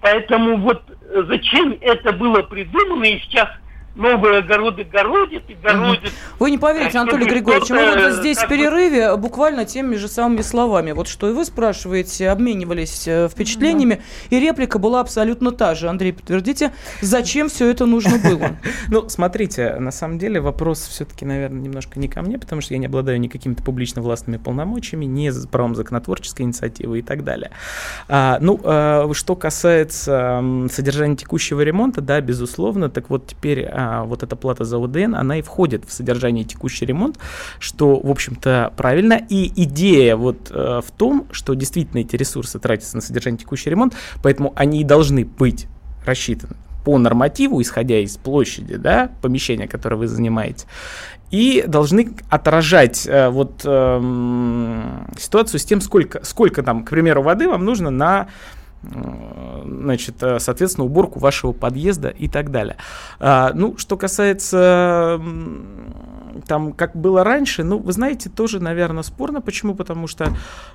Поэтому 0.00 0.58
вот 0.58 0.82
э, 0.88 1.24
зачем 1.26 1.76
это 1.80 2.12
было 2.12 2.42
придумано, 2.42 3.04
и 3.04 3.18
сейчас 3.20 3.48
новые 3.96 4.38
огороды 4.38 4.84
городит 4.84 5.42
и 5.48 5.54
городит. 5.54 6.12
Вы 6.38 6.50
не 6.50 6.58
поверите, 6.58 6.98
Анатолий 6.98 7.26
Григорьевич, 7.26 7.70
мы 7.70 8.04
вот 8.04 8.12
здесь 8.14 8.38
в 8.38 8.48
перерыве 8.48 9.16
буквально 9.16 9.64
теми 9.64 9.96
же 9.96 10.08
самыми 10.08 10.42
словами. 10.42 10.92
Вот 10.92 11.08
что 11.08 11.28
и 11.28 11.32
вы 11.32 11.44
спрашиваете, 11.44 12.28
обменивались 12.28 13.08
э, 13.08 13.28
впечатлениями, 13.28 14.02
и 14.30 14.38
реплика 14.38 14.78
была 14.78 15.00
абсолютно 15.00 15.50
та 15.50 15.74
же. 15.74 15.88
Андрей, 15.88 16.12
подтвердите, 16.12 16.72
зачем 17.00 17.48
все 17.48 17.68
это 17.70 17.86
нужно 17.86 18.18
было? 18.18 18.56
Ну, 18.88 19.08
смотрите, 19.08 19.76
на 19.78 19.90
самом 19.90 20.18
деле 20.18 20.40
вопрос 20.40 20.86
все-таки, 20.86 21.24
наверное, 21.24 21.60
немножко 21.60 21.98
не 21.98 22.08
ко 22.08 22.22
мне, 22.22 22.38
потому 22.38 22.60
что 22.60 22.74
я 22.74 22.78
не 22.78 22.86
обладаю 22.86 23.18
никакими-то 23.18 23.62
публично-властными 23.62 24.36
полномочиями, 24.36 25.06
не 25.06 25.32
правом 25.50 25.74
законотворческой 25.74 26.46
инициативы 26.46 27.00
и 27.00 27.02
так 27.02 27.24
далее. 27.24 27.50
А, 28.08 28.38
ну, 28.40 28.60
а, 28.62 29.10
что 29.12 29.34
касается 29.36 30.42
содержания 30.70 31.16
текущего 31.16 31.62
ремонта, 31.62 32.00
да, 32.00 32.20
безусловно, 32.20 32.90
так 32.90 33.10
вот 33.10 33.26
теперь 33.26 33.66
а, 33.86 34.04
вот 34.04 34.22
эта 34.22 34.36
плата 34.36 34.64
за 34.64 34.82
ОДН, 34.82 35.14
она 35.14 35.38
и 35.38 35.42
входит 35.42 35.84
в 35.86 35.92
содержание 35.92 36.44
текущий 36.44 36.86
ремонт, 36.86 37.18
что, 37.58 38.00
в 38.00 38.10
общем-то, 38.10 38.72
правильно. 38.76 39.20
И 39.28 39.52
идея 39.64 40.16
вот 40.16 40.50
э, 40.50 40.80
в 40.84 40.90
том, 40.90 41.26
что 41.30 41.54
действительно 41.54 42.00
эти 42.00 42.16
ресурсы 42.16 42.58
тратятся 42.58 42.96
на 42.96 43.02
содержание 43.02 43.38
текущий 43.38 43.70
ремонт, 43.70 43.94
поэтому 44.22 44.52
они 44.56 44.80
и 44.80 44.84
должны 44.84 45.24
быть 45.24 45.68
рассчитаны 46.04 46.56
по 46.84 46.98
нормативу, 46.98 47.60
исходя 47.60 47.98
из 47.98 48.16
площади, 48.16 48.76
да, 48.76 49.10
помещения, 49.20 49.66
которое 49.66 49.96
вы 49.96 50.06
занимаете, 50.06 50.66
и 51.30 51.64
должны 51.66 52.12
отражать 52.28 53.06
э, 53.06 53.28
вот 53.28 53.62
э, 53.64 54.82
ситуацию 55.18 55.60
с 55.60 55.64
тем, 55.64 55.80
сколько, 55.80 56.24
сколько 56.24 56.62
там, 56.62 56.84
к 56.84 56.90
примеру, 56.90 57.22
воды 57.22 57.48
вам 57.48 57.64
нужно 57.64 57.90
на 57.90 58.28
значит, 59.64 60.22
э, 60.22 60.38
соответственно, 60.38 60.84
уборку 60.84 61.18
вашего 61.18 61.52
подъезда 61.52 62.08
и 62.08 62.28
так 62.28 62.50
далее. 62.50 62.76
А, 63.18 63.52
ну, 63.54 63.76
что 63.78 63.96
касается 63.96 65.20
там, 66.46 66.72
как 66.72 66.94
было 66.96 67.24
раньше, 67.24 67.64
ну, 67.64 67.78
вы 67.78 67.92
знаете, 67.92 68.28
тоже, 68.28 68.60
наверное, 68.60 69.02
спорно. 69.02 69.40
Почему? 69.40 69.74
Потому 69.74 70.06
что 70.06 70.32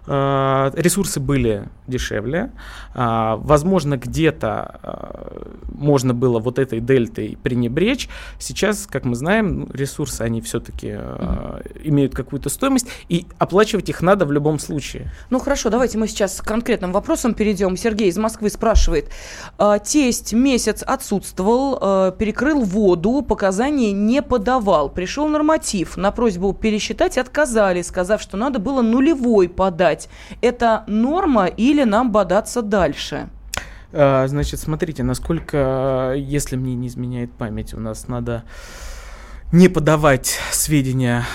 э, 0.08 0.72
ресурсы 0.75 1.20
были 1.20 1.68
дешевле. 1.88 2.51
Э, 2.94 3.36
возможно, 3.38 3.98
где-то 3.98 4.80
э, 4.84 5.41
можно 5.74 6.13
было 6.13 6.39
вот 6.39 6.60
этой 6.60 6.80
дельтой 6.80 7.38
пренебречь. 7.41 8.10
Сейчас, 8.39 8.88
как 8.88 9.06
мы 9.06 9.15
знаем, 9.15 9.62
ну, 9.62 9.68
ресурсы, 9.74 10.22
они 10.22 10.41
все-таки 10.41 10.96
э, 10.98 11.62
имеют 11.84 12.15
какую-то 12.15 12.50
стоимость, 12.50 12.88
и 13.10 13.25
оплачивать 13.38 13.89
их 13.89 14.01
надо 14.01 14.25
в 14.25 14.32
любом 14.32 14.60
случае. 14.60 15.12
Ну, 15.30 15.39
хорошо, 15.39 15.70
давайте 15.70 15.98
мы 15.98 16.08
сейчас 16.08 16.41
к 16.41 16.46
конкретным 16.46 16.91
вопросам 16.91 17.34
перейдем. 17.34 17.77
Сергей 17.77 18.10
из 18.10 18.18
Москвы 18.18 18.50
спрашивает. 18.50 19.10
Э, 19.58 19.77
тесть 19.84 20.34
месяц 20.34 20.84
отсутствовал, 20.84 21.77
э, 21.82 22.12
перекрыл 22.18 22.62
воду, 22.63 23.22
показания 23.22 23.91
не 23.91 24.22
подавал. 24.22 24.89
Пришел 24.89 25.27
норматив 25.27 25.50
мотив. 25.51 25.98
На 25.98 26.12
просьбу 26.12 26.53
пересчитать 26.53 27.17
отказали, 27.17 27.81
сказав, 27.81 28.22
что 28.22 28.38
надо 28.38 28.60
было 28.60 28.81
нулевой 28.81 29.50
подать. 29.50 30.08
Это 30.41 30.86
норма 30.88 31.48
или 31.48 31.84
нам 31.84 32.12
бодаться 32.12 32.62
дальше? 32.62 33.27
А, 33.91 34.25
значит, 34.27 34.62
смотрите, 34.62 35.03
насколько, 35.03 36.13
если 36.15 36.55
мне 36.55 36.75
не 36.75 36.88
изменяет 36.88 37.34
память, 37.34 37.74
у 37.74 37.79
нас 37.81 38.08
надо 38.08 38.43
не 39.51 39.67
подавать 39.67 40.39
сведения 40.51 41.25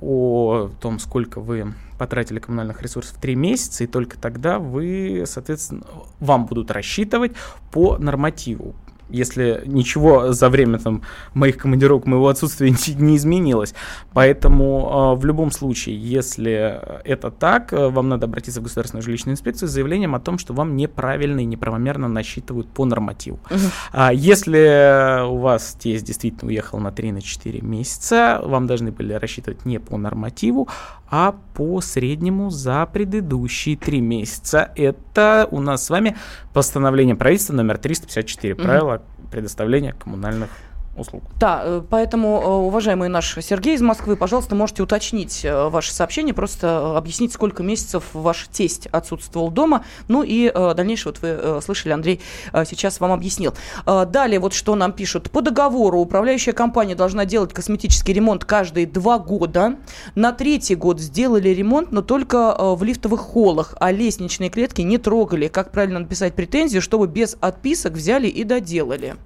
о 0.00 0.70
том, 0.80 1.00
сколько 1.00 1.40
вы 1.40 1.74
потратили 1.98 2.38
коммунальных 2.38 2.80
ресурсов 2.80 3.16
3 3.20 3.34
месяца, 3.34 3.82
и 3.82 3.86
только 3.88 4.16
тогда 4.16 4.60
вы, 4.60 5.24
соответственно, 5.26 5.82
вам 6.20 6.46
будут 6.46 6.70
рассчитывать 6.70 7.32
по 7.72 7.98
нормативу 7.98 8.76
если 9.08 9.62
ничего 9.66 10.32
за 10.32 10.48
время 10.48 10.78
там, 10.78 11.02
моих 11.34 11.58
командировок, 11.58 12.06
моего 12.06 12.28
отсутствия 12.28 12.70
не, 12.86 12.94
не 12.94 13.16
изменилось. 13.16 13.74
Поэтому 14.12 15.14
э, 15.14 15.20
в 15.20 15.24
любом 15.24 15.50
случае, 15.50 15.96
если 15.96 16.80
это 17.04 17.30
так, 17.30 17.72
э, 17.72 17.88
вам 17.88 18.08
надо 18.08 18.26
обратиться 18.26 18.60
в 18.60 18.64
Государственную 18.64 19.02
жилищную 19.02 19.34
инспекцию 19.34 19.68
с 19.68 19.72
заявлением 19.72 20.14
о 20.14 20.20
том, 20.20 20.38
что 20.38 20.54
вам 20.54 20.76
неправильно 20.76 21.40
и 21.40 21.44
неправомерно 21.44 22.08
насчитывают 22.08 22.68
по 22.68 22.84
нормативу. 22.84 23.40
Угу. 23.50 23.58
А 23.92 24.12
если 24.12 25.24
у 25.26 25.38
вас 25.38 25.76
тесть 25.78 26.04
действительно 26.04 26.48
уехал 26.48 26.78
на 26.78 26.88
3-4 26.88 27.62
на 27.62 27.66
месяца, 27.66 28.40
вам 28.44 28.66
должны 28.66 28.90
были 28.92 29.12
рассчитывать 29.14 29.64
не 29.64 29.78
по 29.78 29.96
нормативу, 29.96 30.68
а 31.16 31.36
по 31.54 31.80
среднему 31.80 32.50
за 32.50 32.84
предыдущие 32.86 33.76
3 33.76 34.00
месяца. 34.00 34.72
Это 34.74 35.46
у 35.52 35.60
нас 35.60 35.84
с 35.84 35.90
вами 35.90 36.16
постановление 36.52 37.14
правительства 37.14 37.52
номер 37.52 37.78
354, 37.78 38.56
правило 38.56 39.00
предоставления 39.30 39.92
коммунальных 39.92 40.48
услуг. 40.96 41.22
Да, 41.38 41.62
э, 41.64 41.82
поэтому, 41.88 42.40
э, 42.40 42.46
уважаемый 42.46 43.08
наш 43.08 43.36
Сергей 43.40 43.74
из 43.74 43.82
Москвы, 43.82 44.16
пожалуйста, 44.16 44.54
можете 44.54 44.82
уточнить 44.82 45.44
э, 45.44 45.68
ваше 45.68 45.92
сообщение, 45.92 46.34
просто 46.34 46.96
объяснить, 46.96 47.32
сколько 47.32 47.62
месяцев 47.62 48.04
ваш 48.12 48.48
тесть 48.50 48.86
отсутствовал 48.86 49.50
дома. 49.50 49.84
Ну 50.08 50.22
и 50.22 50.52
дальнейшее, 50.52 51.12
вот 51.12 51.22
вы 51.22 51.60
слышали, 51.62 51.92
Андрей 51.92 52.20
сейчас 52.52 53.00
вам 53.00 53.12
объяснил. 53.12 53.54
Далее, 53.86 54.38
вот 54.38 54.52
что 54.52 54.74
нам 54.74 54.92
пишут. 54.92 55.30
По 55.30 55.42
договору 55.42 55.98
управляющая 55.98 56.52
компания 56.52 56.94
должна 56.94 57.24
делать 57.24 57.52
косметический 57.52 58.14
ремонт 58.14 58.44
каждые 58.44 58.86
два 58.86 59.18
года. 59.18 59.76
На 60.14 60.32
третий 60.32 60.74
год 60.74 61.00
сделали 61.00 61.48
ремонт, 61.48 61.92
но 61.92 62.02
только 62.02 62.54
в 62.74 62.82
лифтовых 62.82 63.20
холлах, 63.20 63.74
а 63.80 63.90
лестничные 63.90 64.50
клетки 64.50 64.82
не 64.82 64.98
трогали. 64.98 65.48
Как 65.48 65.72
правильно 65.72 66.00
написать 66.00 66.34
претензию, 66.34 66.82
чтобы 66.82 67.06
без 67.06 67.36
отписок 67.40 67.94
взяли 67.94 68.28
и 68.28 68.44
доделали? 68.44 69.16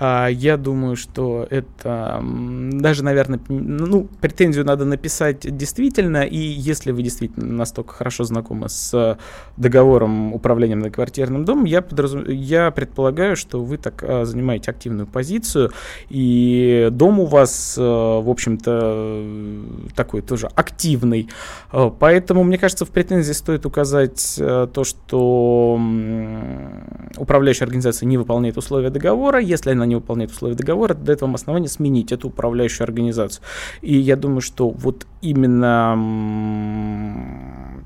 А, 0.00 0.28
я 0.28 0.56
думаю, 0.56 0.94
что 0.94 1.46
это 1.50 2.22
даже, 2.22 3.02
наверное, 3.02 3.40
ну, 3.48 4.08
претензию 4.20 4.64
надо 4.64 4.84
написать 4.84 5.40
действительно, 5.56 6.22
и 6.22 6.38
если 6.38 6.92
вы 6.92 7.02
действительно 7.02 7.52
настолько 7.52 7.94
хорошо 7.94 8.22
знакомы 8.22 8.68
с 8.68 9.18
договором 9.56 10.32
управления 10.32 10.76
многоквартирным 10.76 11.44
домом, 11.44 11.64
я, 11.64 11.82
подразум... 11.82 12.24
я 12.28 12.70
предполагаю, 12.70 13.34
что 13.34 13.62
вы 13.62 13.76
так 13.76 14.04
а, 14.04 14.24
занимаете 14.24 14.70
активную 14.70 15.08
позицию, 15.08 15.72
и 16.08 16.88
дом 16.92 17.18
у 17.18 17.26
вас, 17.26 17.76
а, 17.76 18.20
в 18.20 18.30
общем-то, 18.30 19.24
такой 19.96 20.22
тоже 20.22 20.48
активный. 20.54 21.28
Поэтому, 21.98 22.44
мне 22.44 22.58
кажется, 22.58 22.84
в 22.84 22.90
претензии 22.90 23.32
стоит 23.32 23.66
указать 23.66 24.34
то, 24.38 24.84
что 24.84 25.80
управляющая 27.16 27.64
организация 27.64 28.06
не 28.06 28.16
выполняет 28.16 28.56
условия 28.56 28.90
договора, 28.90 29.40
если 29.48 29.72
она 29.72 29.86
не 29.86 29.94
выполняет 29.94 30.30
условия 30.30 30.54
договора, 30.54 30.94
дает 30.94 31.22
вам 31.22 31.34
основание 31.34 31.68
сменить 31.68 32.12
эту 32.12 32.28
управляющую 32.28 32.84
организацию. 32.84 33.42
И 33.80 33.96
я 33.96 34.16
думаю, 34.16 34.40
что 34.40 34.68
вот 34.68 35.06
именно 35.22 35.96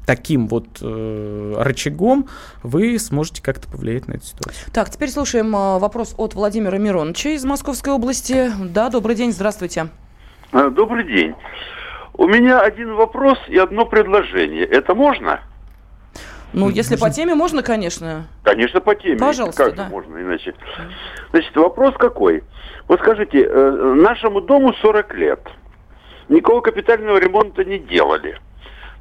таким 0.06 0.48
вот 0.48 0.66
э, 0.80 1.54
рычагом 1.58 2.28
вы 2.62 2.98
сможете 2.98 3.42
как-то 3.42 3.68
повлиять 3.68 4.08
на 4.08 4.14
эту 4.14 4.24
ситуацию. 4.26 4.70
Так, 4.72 4.90
теперь 4.90 5.10
слушаем 5.10 5.54
э, 5.54 5.78
вопрос 5.78 6.14
от 6.18 6.34
Владимира 6.34 6.76
Мироновича 6.78 7.30
из 7.30 7.44
Московской 7.44 7.92
области. 7.92 8.50
Да, 8.58 8.90
добрый 8.90 9.14
день, 9.16 9.32
здравствуйте. 9.32 9.88
Э, 10.52 10.70
добрый 10.70 11.04
день. 11.04 11.34
У 12.14 12.26
меня 12.26 12.60
один 12.60 12.94
вопрос 12.94 13.38
и 13.48 13.56
одно 13.56 13.86
предложение. 13.86 14.64
Это 14.64 14.94
можно? 14.94 15.40
Ну, 16.52 16.68
если 16.68 16.96
по 16.96 17.10
теме, 17.10 17.34
можно, 17.34 17.62
конечно. 17.62 18.26
Конечно, 18.42 18.80
по 18.80 18.94
теме. 18.94 19.18
Пожалуйста, 19.18 19.64
как 19.64 19.74
да. 19.74 19.88
можно 19.88 20.18
иначе? 20.18 20.54
Значит, 21.30 21.56
вопрос 21.56 21.94
какой? 21.98 22.42
Вот 22.88 23.00
скажите, 23.00 23.44
э, 23.44 23.94
нашему 23.96 24.40
дому 24.40 24.74
40 24.74 25.14
лет. 25.14 25.40
Никакого 26.28 26.60
капитального 26.60 27.18
ремонта 27.18 27.64
не 27.64 27.78
делали. 27.78 28.38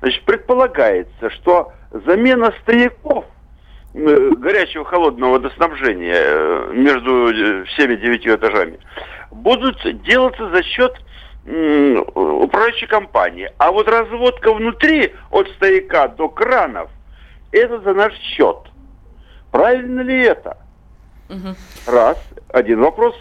Значит, 0.01 0.23
предполагается, 0.23 1.29
что 1.29 1.73
замена 2.05 2.53
стояков 2.61 3.25
э, 3.93 4.31
горячего 4.37 4.85
холодного 4.85 5.33
водоснабжения 5.33 6.15
э, 6.15 6.71
между 6.73 7.65
всеми 7.67 7.95
девятью 7.95 8.35
этажами 8.35 8.79
будут 9.31 9.77
делаться 10.03 10.49
за 10.49 10.63
счет 10.63 10.93
управляющей 11.43 12.85
компании. 12.85 13.51
А 13.57 13.71
вот 13.71 13.87
разводка 13.87 14.53
внутри 14.53 15.15
от 15.31 15.49
стояка 15.49 16.07
до 16.07 16.29
кранов– 16.29 16.91
это 17.51 17.79
за 17.81 17.93
наш 17.93 18.13
счет. 18.13 18.57
Правильно 19.51 20.01
ли 20.01 20.21
это? 20.23 20.57
Угу. 21.29 21.55
Раз, 21.87 22.17
один 22.49 22.81
вопрос. 22.81 23.15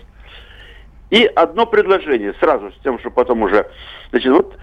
И 1.10 1.24
одно 1.24 1.66
предложение 1.66 2.34
сразу 2.34 2.70
с 2.70 2.82
тем, 2.82 2.98
что 3.00 3.10
потом 3.10 3.42
уже... 3.42 3.66
Значит, 4.10 4.32
вот 4.32 4.56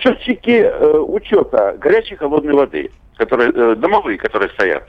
счетчики 0.00 0.62
э, 0.62 0.98
учета 0.98 1.76
горячей 1.78 2.14
и 2.14 2.18
холодной 2.18 2.54
воды, 2.54 2.90
которые, 3.16 3.50
э, 3.54 3.74
домовые, 3.76 4.18
которые 4.18 4.50
стоят. 4.50 4.86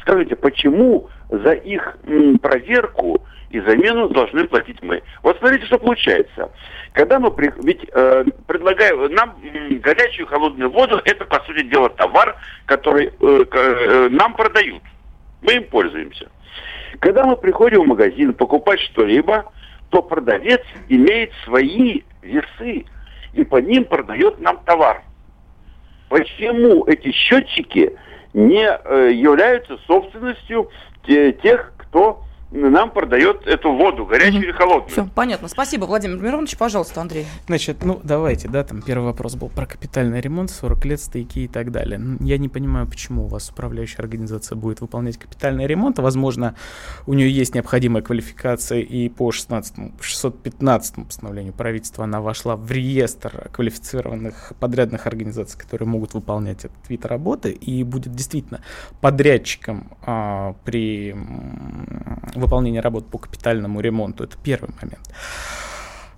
Скажите, 0.00 0.34
почему 0.34 1.08
за 1.30 1.52
их 1.52 1.96
м, 2.04 2.38
проверку 2.38 3.24
и 3.52 3.60
замену 3.60 4.08
должны 4.08 4.46
платить 4.48 4.82
мы. 4.82 5.02
Вот 5.22 5.38
смотрите, 5.38 5.66
что 5.66 5.78
получается. 5.78 6.50
Когда 6.92 7.18
мы, 7.20 7.30
при... 7.30 7.52
ведь 7.62 7.86
э, 7.92 8.24
предлагаем 8.46 9.14
нам 9.14 9.36
горячую 9.80 10.26
холодную 10.26 10.70
воду, 10.70 11.00
это, 11.04 11.26
по 11.26 11.38
сути 11.44 11.64
дела, 11.64 11.90
товар, 11.90 12.36
который 12.64 13.08
э, 13.08 13.44
э, 13.50 14.08
нам 14.10 14.34
продают. 14.34 14.82
Мы 15.42 15.54
им 15.54 15.64
пользуемся. 15.64 16.30
Когда 17.00 17.24
мы 17.24 17.36
приходим 17.36 17.82
в 17.82 17.86
магазин 17.88 18.32
покупать 18.32 18.80
что-либо, 18.80 19.52
то 19.90 20.02
продавец 20.02 20.62
имеет 20.88 21.30
свои 21.44 22.02
весы 22.22 22.86
и 23.34 23.44
по 23.44 23.56
ним 23.56 23.84
продает 23.84 24.40
нам 24.40 24.58
товар. 24.64 25.02
Почему 26.08 26.84
эти 26.86 27.12
счетчики 27.12 27.98
не 28.32 28.64
э, 28.64 29.12
являются 29.12 29.76
собственностью 29.86 30.70
тех, 31.04 31.72
кто 31.76 32.22
нам 32.52 32.90
продает 32.90 33.46
эту 33.46 33.72
воду, 33.72 34.04
горячую 34.04 34.38
угу. 34.38 34.44
или 34.44 34.52
холодную. 34.52 34.88
Все, 34.88 35.06
понятно. 35.06 35.48
Спасибо, 35.48 35.86
Владимир 35.86 36.18
Миронович. 36.18 36.56
Пожалуйста, 36.56 37.00
Андрей. 37.00 37.26
Значит, 37.46 37.84
ну, 37.84 38.00
давайте, 38.02 38.48
да, 38.48 38.62
там 38.62 38.82
первый 38.82 39.04
вопрос 39.04 39.34
был 39.36 39.48
про 39.48 39.66
капитальный 39.66 40.20
ремонт, 40.20 40.50
40 40.50 40.84
лет, 40.84 41.00
стояки 41.00 41.40
и 41.40 41.48
так 41.48 41.72
далее. 41.72 42.00
Я 42.20 42.38
не 42.38 42.48
понимаю, 42.48 42.86
почему 42.86 43.24
у 43.24 43.28
вас 43.28 43.48
управляющая 43.50 44.00
организация 44.00 44.56
будет 44.56 44.80
выполнять 44.80 45.16
капитальный 45.16 45.66
ремонт. 45.66 45.98
Возможно, 45.98 46.54
у 47.06 47.14
нее 47.14 47.30
есть 47.30 47.54
необходимая 47.54 48.02
квалификация, 48.02 48.80
и 48.80 49.08
по 49.08 49.32
16, 49.32 49.74
615 50.00 51.06
постановлению 51.06 51.52
правительства 51.54 52.04
она 52.04 52.20
вошла 52.20 52.56
в 52.56 52.70
реестр 52.70 53.48
квалифицированных 53.52 54.52
подрядных 54.60 55.06
организаций, 55.06 55.58
которые 55.58 55.88
могут 55.88 56.14
выполнять 56.14 56.64
этот 56.64 56.88
вид 56.88 57.06
работы, 57.06 57.52
и 57.52 57.82
будет 57.82 58.12
действительно 58.12 58.60
подрядчиком 59.00 59.90
а, 60.02 60.54
при 60.64 61.14
выполнения 62.42 62.80
работ 62.80 63.06
по 63.06 63.18
капитальному 63.18 63.80
ремонту. 63.80 64.24
Это 64.24 64.36
первый 64.42 64.70
момент. 64.80 65.08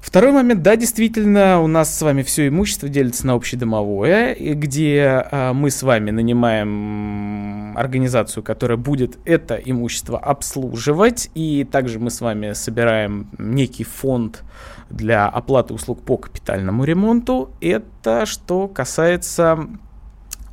Второй 0.05 0.33
момент, 0.33 0.61
да, 0.63 0.77
действительно, 0.77 1.61
у 1.63 1.67
нас 1.67 1.97
с 1.97 2.03
вами 2.03 2.23
все 2.23 2.49
имущество 2.49 2.91
делится 2.91 3.27
на 3.27 3.33
общедомовое, 3.33 4.37
где 4.37 5.27
а, 5.31 5.55
мы 5.55 5.71
с 5.71 5.83
вами 5.83 6.11
нанимаем 6.11 7.77
организацию, 7.77 8.43
которая 8.43 8.77
будет 8.77 9.19
это 9.25 9.55
имущество 9.57 10.19
обслуживать, 10.19 11.31
и 11.35 11.65
также 11.65 11.99
мы 11.99 12.11
с 12.11 12.21
вами 12.21 12.53
собираем 12.53 13.29
некий 13.39 13.85
фонд 13.85 14.45
для 14.91 15.27
оплаты 15.27 15.73
услуг 15.73 16.03
по 16.03 16.19
капитальному 16.19 16.85
ремонту. 16.85 17.51
Это 17.63 18.27
что 18.27 18.69
касается 18.69 19.69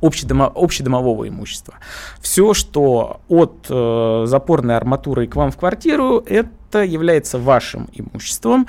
общедомо, 0.02 0.52
общедомового 0.54 1.28
имущества. 1.28 1.74
Все, 2.20 2.52
что 2.54 3.20
от 3.28 3.66
э, 3.70 4.24
запорной 4.26 4.76
арматуры 4.76 5.26
к 5.26 5.36
вам 5.36 5.50
в 5.50 5.56
квартиру, 5.56 6.22
это 6.26 6.82
является 6.82 7.38
вашим 7.38 7.88
имуществом. 7.94 8.66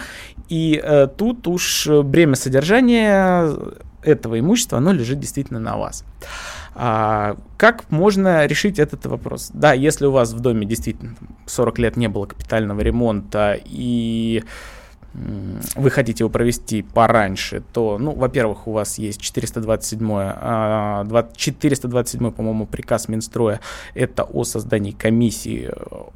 И 0.50 0.80
э, 0.82 1.08
тут 1.08 1.48
уж 1.48 1.88
бремя 1.88 2.36
содержания 2.36 3.50
этого 4.04 4.40
имущества, 4.40 4.78
оно 4.78 4.92
лежит 4.92 5.20
действительно 5.20 5.60
на 5.60 5.78
вас. 5.78 6.04
А, 6.76 7.38
как 7.58 7.90
можно 7.92 8.46
решить 8.46 8.80
этот 8.80 9.06
вопрос? 9.06 9.52
Да, 9.54 9.74
если 9.74 10.06
у 10.06 10.12
вас 10.12 10.34
в 10.34 10.40
доме 10.40 10.66
действительно 10.66 11.16
40 11.46 11.80
лет 11.80 11.98
не 11.98 12.08
было 12.08 12.26
капитального 12.26 12.82
ремонта 12.82 13.60
и 13.64 14.44
вы 15.14 15.90
хотите 15.92 16.24
его 16.24 16.30
провести 16.30 16.82
пораньше, 16.82 17.62
то, 17.72 17.98
ну, 18.00 18.14
во-первых, 18.14 18.68
у 18.68 18.72
вас 18.72 18.98
есть 18.98 19.22
427, 19.22 20.08
427, 21.36 22.28
а, 22.28 22.32
по-моему, 22.32 22.66
приказ 22.66 23.08
Минстроя, 23.10 23.60
это 23.94 24.24
о 24.24 24.44
создании 24.44 24.92
комиссии, 24.92 25.70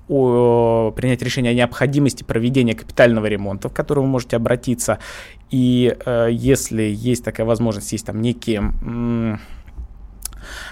о 0.08 0.92
принятии 0.96 1.26
решения 1.26 1.50
о 1.52 1.54
необходимости 1.54 2.24
проведения 2.24 2.74
капитального 2.74 3.28
ремонта, 3.28 3.70
в 3.70 3.74
который 3.74 4.00
вы 4.00 4.08
можете 4.08 4.36
обратиться, 4.36 4.98
и 5.52 5.96
э, 6.06 6.28
если 6.32 6.84
есть 6.84 7.24
такая 7.24 7.46
возможность, 7.46 7.92
есть 7.92 8.06
там 8.06 8.22
некие 8.22 9.40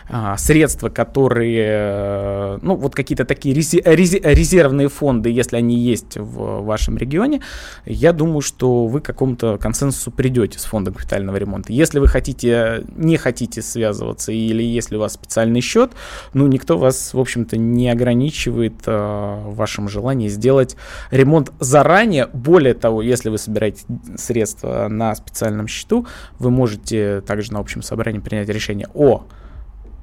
а, 0.10 0.38
средства, 0.38 0.90
которые, 0.90 1.66
э, 1.68 2.60
ну, 2.62 2.76
вот 2.76 2.96
какие-то 2.96 3.26
такие 3.26 3.56
резервные 3.56 4.90
фонды, 4.90 5.30
если 5.30 5.58
они 5.58 5.78
есть 5.78 6.18
в 6.18 6.64
вашем 6.64 6.98
регионе, 6.98 7.42
я 7.86 8.14
думаю, 8.14 8.42
что 8.42 8.88
вы 8.88 9.02
к 9.02 9.06
какому-то 9.06 9.58
консенсусу 9.58 10.12
придете 10.12 10.60
с 10.60 10.66
фондом 10.66 10.94
капитального 10.94 11.38
ремонта. 11.38 11.74
Если 11.74 12.00
вы 12.00 12.08
хотите, 12.08 12.84
не 12.96 13.18
хотите 13.18 13.62
связываться, 13.62 14.32
или 14.32 14.64
если 14.64 14.96
у 14.96 15.00
вас 15.00 15.14
специальный 15.14 15.62
счет, 15.62 15.92
ну, 16.34 16.48
никто 16.48 16.78
вас, 16.78 17.14
в 17.14 17.20
общем-то, 17.20 17.58
не 17.58 17.90
ограничивает 17.90 18.76
э, 18.86 18.92
в 18.92 19.56
вашем 19.56 19.90
желании 19.90 20.28
сделать 20.28 20.76
ремонт 21.12 21.52
заранее. 21.60 22.28
Более 22.34 22.74
того, 22.74 23.02
если 23.02 23.30
вы 23.30 23.38
собираете 23.38 23.86
средства 24.18 24.88
на 24.90 25.16
специальном 25.16 25.68
счету, 25.68 26.08
вы 26.40 26.52
можете 26.52 27.22
также 27.22 27.54
на 27.54 27.60
общем 27.60 27.82
собрании 27.82 28.20
принять 28.20 28.50
решение 28.50 28.88
о 28.94 29.26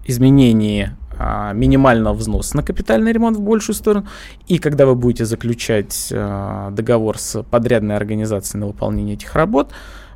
изменении 0.04 0.90
а, 1.18 1.52
минимального 1.52 2.14
взноса 2.14 2.56
на 2.56 2.62
капитальный 2.62 3.12
ремонт 3.12 3.36
в 3.36 3.40
большую 3.40 3.76
сторону. 3.76 4.06
И 4.48 4.58
когда 4.58 4.86
вы 4.86 4.94
будете 4.94 5.24
заключать 5.24 6.08
а, 6.12 6.70
договор 6.70 7.18
с 7.18 7.42
подрядной 7.44 7.96
организацией 7.96 8.60
на 8.60 8.66
выполнение 8.66 9.14
этих 9.14 9.34
работ, 9.34 9.70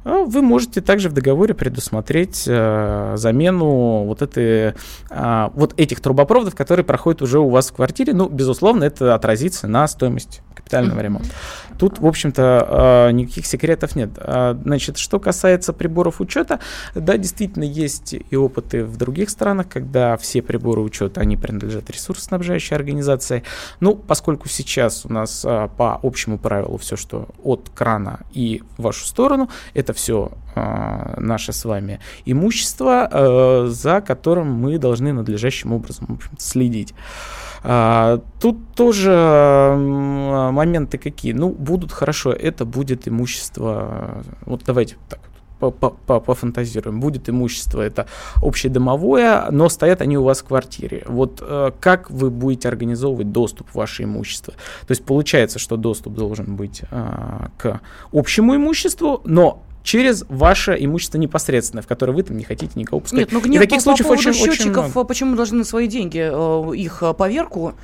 а, 0.04 0.24
вы 0.24 0.42
можете 0.42 0.80
также 0.80 1.08
в 1.08 1.12
договоре 1.12 1.54
предусмотреть 1.54 2.36
замену 2.44 4.04
вот, 4.04 4.22
этой, 4.22 4.74
вот 5.10 5.74
этих 5.76 6.00
трубопроводов, 6.00 6.54
которые 6.54 6.84
проходят 6.84 7.22
уже 7.22 7.38
у 7.38 7.48
вас 7.48 7.70
в 7.70 7.74
квартире. 7.74 8.12
Ну, 8.12 8.28
безусловно, 8.28 8.84
это 8.84 9.14
отразится 9.14 9.68
на 9.68 9.86
стоимости 9.88 10.42
капитального 10.56 11.00
ремонта. 11.00 11.28
Тут, 11.78 11.98
в 11.98 12.06
общем-то, 12.06 13.10
никаких 13.12 13.46
секретов 13.46 13.94
нет. 13.94 14.10
Значит, 14.16 14.98
что 14.98 15.20
касается 15.20 15.72
приборов 15.72 16.20
учета, 16.20 16.58
да, 16.94 17.18
действительно 17.18 17.64
есть 17.64 18.14
и 18.14 18.36
опыты 18.36 18.84
в 18.84 18.96
других 18.96 19.30
странах, 19.30 19.68
когда 19.68 20.16
все 20.16 20.40
приборы 20.42 20.80
учета, 20.80 21.20
они 21.20 21.36
принадлежат 21.36 21.90
ресурсоснабжающей 21.90 22.74
организации. 22.74 23.42
Ну, 23.80 23.94
поскольку 23.94 24.48
сейчас 24.48 25.04
у 25.04 25.12
нас 25.12 25.42
по 25.42 26.00
общему 26.02 26.38
правилу 26.38 26.78
все, 26.78 26.96
что 26.96 27.28
от 27.44 27.70
крана 27.74 28.20
и 28.32 28.62
в 28.78 28.82
вашу 28.82 29.04
сторону, 29.06 29.50
это 29.74 29.92
все 29.92 30.32
наше 30.54 31.52
с 31.52 31.64
вами 31.66 32.00
имущество, 32.24 33.66
за 33.68 34.00
которым 34.00 34.50
мы 34.52 34.78
должны 34.78 35.12
надлежащим 35.12 35.74
образом 35.74 36.06
в 36.08 36.12
общем, 36.14 36.30
следить. 36.38 36.94
А, 37.68 38.20
тут 38.40 38.58
тоже 38.76 39.74
моменты 39.76 40.98
какие. 40.98 41.32
Ну, 41.32 41.50
будут 41.50 41.90
хорошо, 41.90 42.32
это 42.32 42.64
будет 42.64 43.08
имущество. 43.08 44.22
Вот 44.44 44.62
давайте 44.64 44.96
так 45.08 45.18
пофантазируем. 45.58 47.00
Будет 47.00 47.28
имущество, 47.28 47.80
это 47.80 48.06
общедомовое, 48.42 49.50
но 49.50 49.68
стоят 49.68 50.00
они 50.00 50.16
у 50.18 50.22
вас 50.22 50.42
в 50.42 50.44
квартире. 50.44 51.02
Вот 51.06 51.42
э, 51.42 51.72
как 51.80 52.10
вы 52.10 52.30
будете 52.30 52.68
организовывать 52.68 53.32
доступ 53.32 53.70
в 53.70 53.74
ваше 53.74 54.04
имущество? 54.04 54.52
То 54.86 54.90
есть 54.90 55.04
получается, 55.04 55.58
что 55.58 55.76
доступ 55.76 56.14
должен 56.14 56.56
быть 56.56 56.82
э, 56.90 57.46
к 57.58 57.80
общему 58.12 58.54
имуществу, 58.54 59.22
но 59.24 59.62
через 59.86 60.24
ваше 60.28 60.76
имущество 60.78 61.16
непосредственно, 61.16 61.80
в 61.80 61.86
которое 61.86 62.12
вы 62.12 62.24
там 62.24 62.36
не 62.36 62.42
хотите 62.42 62.72
никого 62.74 63.00
пускать. 63.00 63.20
Нет, 63.20 63.32
ну 63.32 63.40
гнев 63.40 63.62
таких 63.62 63.78
по, 63.78 63.82
случаев 63.82 64.08
по 64.08 64.12
очень, 64.12 64.32
счетчиков, 64.34 64.96
очень 64.96 65.06
почему 65.06 65.30
мы 65.30 65.36
должны 65.36 65.58
на 65.58 65.64
свои 65.64 65.86
деньги 65.86 66.18
э, 66.18 66.76
их 66.76 67.04
э, 67.04 67.14
поверку 67.14 67.74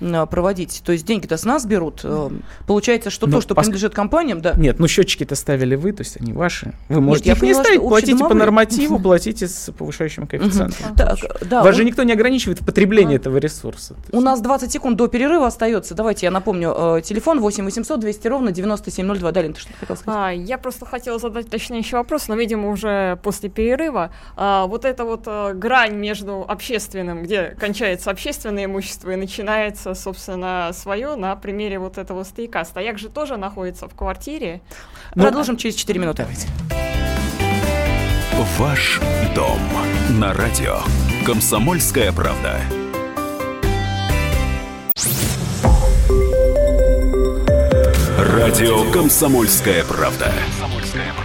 э, 0.00 0.26
проводить? 0.26 0.82
То 0.84 0.90
есть 0.90 1.06
деньги-то 1.06 1.36
с 1.36 1.44
нас 1.44 1.64
берут. 1.64 2.00
Э, 2.02 2.30
получается, 2.66 3.10
что 3.10 3.28
ну, 3.28 3.34
то, 3.34 3.40
что 3.40 3.54
пос... 3.54 3.66
принадлежит 3.66 3.94
компаниям, 3.94 4.42
да? 4.42 4.54
Нет, 4.56 4.80
ну 4.80 4.88
счетчики-то 4.88 5.36
ставили 5.36 5.76
вы, 5.76 5.92
то 5.92 6.00
есть 6.00 6.20
они 6.20 6.32
ваши. 6.32 6.74
Вы 6.88 7.00
можете 7.00 7.28
Нет, 7.28 7.38
их 7.38 7.42
не 7.44 7.54
ставить, 7.54 7.80
платите 7.80 8.18
по 8.18 8.34
нормативу, 8.34 8.98
платите 8.98 9.46
с 9.46 9.72
повышающим 9.72 10.26
коэффициентом. 10.26 10.96
Так, 10.96 11.18
да, 11.48 11.62
Вас 11.62 11.76
же 11.76 11.84
никто 11.84 12.02
не 12.02 12.12
ограничивает 12.12 12.58
потребление 12.58 13.16
этого 13.16 13.36
ресурса. 13.38 13.94
У 14.10 14.20
нас 14.20 14.40
20 14.40 14.72
секунд 14.72 14.96
до 14.96 15.06
перерыва 15.06 15.46
остается. 15.46 15.94
Давайте 15.94 16.26
я 16.26 16.32
напомню. 16.32 16.74
Э, 16.76 17.02
телефон 17.04 17.38
8 17.38 17.64
800 17.64 18.00
200 18.00 18.26
ровно 18.26 18.50
9702. 18.50 19.30
Далин, 19.30 19.52
ты 19.52 19.60
что 19.60 19.70
хотел 19.78 19.96
сказать? 19.96 20.20
А, 20.20 20.30
я 20.32 20.58
просто 20.58 20.86
хотела 20.86 21.20
задать 21.20 21.51
уточняющий 21.52 21.98
вопрос, 21.98 22.28
но, 22.28 22.34
видимо, 22.34 22.70
уже 22.70 23.18
после 23.22 23.50
перерыва. 23.50 24.10
А, 24.36 24.66
вот 24.66 24.84
эта 24.84 25.04
вот 25.04 25.24
а, 25.26 25.52
грань 25.52 25.94
между 25.94 26.44
общественным, 26.48 27.22
где 27.22 27.54
кончается 27.60 28.10
общественное 28.10 28.64
имущество 28.64 29.10
и 29.10 29.16
начинается, 29.16 29.94
собственно, 29.94 30.70
свое, 30.72 31.14
на 31.14 31.36
примере 31.36 31.78
вот 31.78 31.98
этого 31.98 32.24
стояка. 32.24 32.64
Стояк 32.64 32.98
же 32.98 33.10
тоже 33.10 33.36
находится 33.36 33.86
в 33.86 33.94
квартире. 33.94 34.62
Но... 35.14 35.24
Продолжим 35.24 35.56
через 35.56 35.74
4 35.74 36.00
минуты. 36.00 36.26
Ваш 38.58 39.00
дом 39.36 39.58
на 40.18 40.32
радио. 40.32 40.78
Комсомольская 41.26 42.12
правда. 42.12 42.60
Радио 48.18 48.90
Комсомольская 48.90 49.84
правда. 49.84 50.32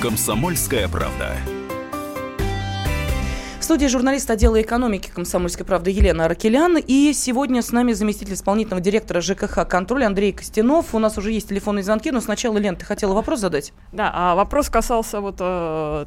Комсомольская 0.00 0.88
правда 0.88 1.36
студии 3.70 3.86
журналист 3.86 4.28
отдела 4.28 4.60
экономики 4.60 5.12
«Комсомольской 5.14 5.64
правды» 5.64 5.92
Елена 5.92 6.24
Аракелян. 6.24 6.76
И 6.76 7.12
сегодня 7.12 7.62
с 7.62 7.70
нами 7.70 7.92
заместитель 7.92 8.34
исполнительного 8.34 8.80
директора 8.80 9.20
ЖКХ 9.20 9.64
«Контроль» 9.68 10.02
Андрей 10.02 10.32
Костянов. 10.32 10.92
У 10.92 10.98
нас 10.98 11.16
уже 11.16 11.30
есть 11.30 11.50
телефонные 11.50 11.84
звонки, 11.84 12.10
но 12.10 12.20
сначала, 12.20 12.58
Лен, 12.58 12.74
ты 12.74 12.84
хотела 12.84 13.14
вопрос 13.14 13.38
задать? 13.38 13.72
Да, 13.92 14.10
а 14.12 14.34
вопрос 14.34 14.70
касался 14.70 15.20
вот 15.20 15.36
э, 15.38 16.06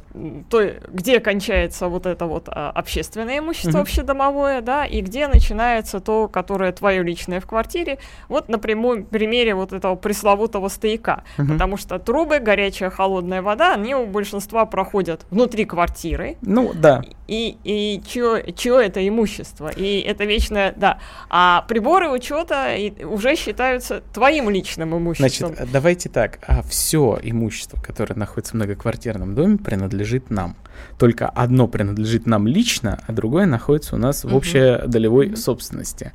той, 0.50 0.74
где 0.92 1.20
кончается 1.20 1.88
вот 1.88 2.04
это 2.04 2.26
вот 2.26 2.48
э, 2.48 2.50
общественное 2.50 3.38
имущество 3.38 3.78
mm-hmm. 3.78 3.80
общедомовое, 3.80 4.60
да, 4.60 4.84
и 4.84 5.00
где 5.00 5.26
начинается 5.26 6.00
то, 6.00 6.28
которое 6.28 6.70
твое 6.70 7.02
личное 7.02 7.40
в 7.40 7.46
квартире. 7.46 7.98
Вот 8.28 8.50
на 8.50 8.58
прямом 8.58 9.04
примере 9.04 9.54
вот 9.54 9.72
этого 9.72 9.94
пресловутого 9.94 10.68
стояка. 10.68 11.24
Mm-hmm. 11.38 11.48
Потому 11.48 11.78
что 11.78 11.98
трубы, 11.98 12.40
горячая, 12.40 12.90
холодная 12.90 13.40
вода, 13.40 13.72
они 13.72 13.94
у 13.94 14.04
большинства 14.04 14.66
проходят 14.66 15.24
внутри 15.30 15.64
квартиры. 15.64 16.36
Ну, 16.42 16.74
да. 16.74 17.00
И 17.26 17.53
и 17.64 18.02
чье, 18.06 18.52
чье 18.56 18.84
это 18.84 19.06
имущество. 19.06 19.68
И 19.68 20.00
это 20.00 20.24
вечное, 20.24 20.72
да. 20.76 20.98
А 21.30 21.64
приборы 21.68 22.10
учета 22.10 22.74
уже 23.04 23.36
считаются 23.36 24.02
твоим 24.12 24.50
личным 24.50 24.96
имуществом. 24.96 25.54
Значит, 25.54 25.72
давайте 25.72 26.08
так. 26.08 26.38
А 26.46 26.62
все 26.62 27.18
имущество, 27.22 27.80
которое 27.80 28.14
находится 28.14 28.52
в 28.52 28.54
многоквартирном 28.54 29.34
доме, 29.34 29.58
принадлежит 29.58 30.30
нам. 30.30 30.56
Только 30.98 31.28
одно 31.28 31.68
принадлежит 31.68 32.26
нам 32.26 32.46
лично, 32.46 33.00
а 33.06 33.12
другое 33.12 33.46
находится 33.46 33.94
у 33.94 33.98
нас 33.98 34.24
в 34.24 34.34
общей 34.34 34.86
долевой 34.86 35.28
угу. 35.28 35.36
собственности. 35.36 36.12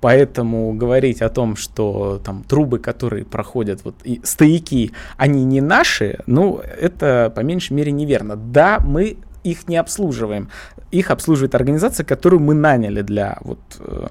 Поэтому 0.00 0.72
говорить 0.74 1.22
о 1.22 1.28
том, 1.28 1.56
что 1.56 2.20
там 2.24 2.44
трубы, 2.44 2.78
которые 2.78 3.24
проходят, 3.24 3.84
вот 3.84 3.94
и 4.04 4.20
стояки, 4.24 4.92
они 5.16 5.44
не 5.44 5.60
наши, 5.60 6.18
ну, 6.26 6.58
это 6.58 7.32
по 7.34 7.40
меньшей 7.40 7.72
мере 7.74 7.92
неверно. 7.92 8.36
Да, 8.36 8.78
мы 8.80 9.16
их 9.44 9.68
не 9.68 9.76
обслуживаем. 9.76 10.48
Их 10.90 11.10
обслуживает 11.10 11.54
организация, 11.54 12.04
которую 12.04 12.40
мы 12.40 12.54
наняли 12.54 13.02
для 13.02 13.38
вот 13.40 13.60
э, 13.80 14.08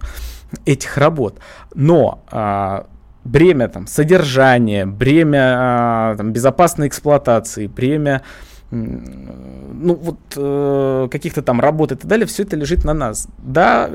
этих 0.65 0.97
работ. 0.97 1.39
Но 1.75 2.23
э, 2.31 2.83
бремя 3.23 3.67
там 3.67 3.87
содержания, 3.87 4.85
бремя 4.85 6.13
э, 6.13 6.17
там, 6.17 6.31
безопасной 6.33 6.87
эксплуатации, 6.87 7.67
бремя 7.67 8.21
ну 8.71 9.95
вот 9.95 10.19
э, 10.37 11.07
каких-то 11.11 11.41
там 11.41 11.59
работ 11.59 11.91
и 11.91 11.95
так 11.95 12.07
далее, 12.07 12.25
все 12.25 12.43
это 12.43 12.55
лежит 12.55 12.85
на 12.85 12.93
нас. 12.93 13.27
Да, 13.37 13.89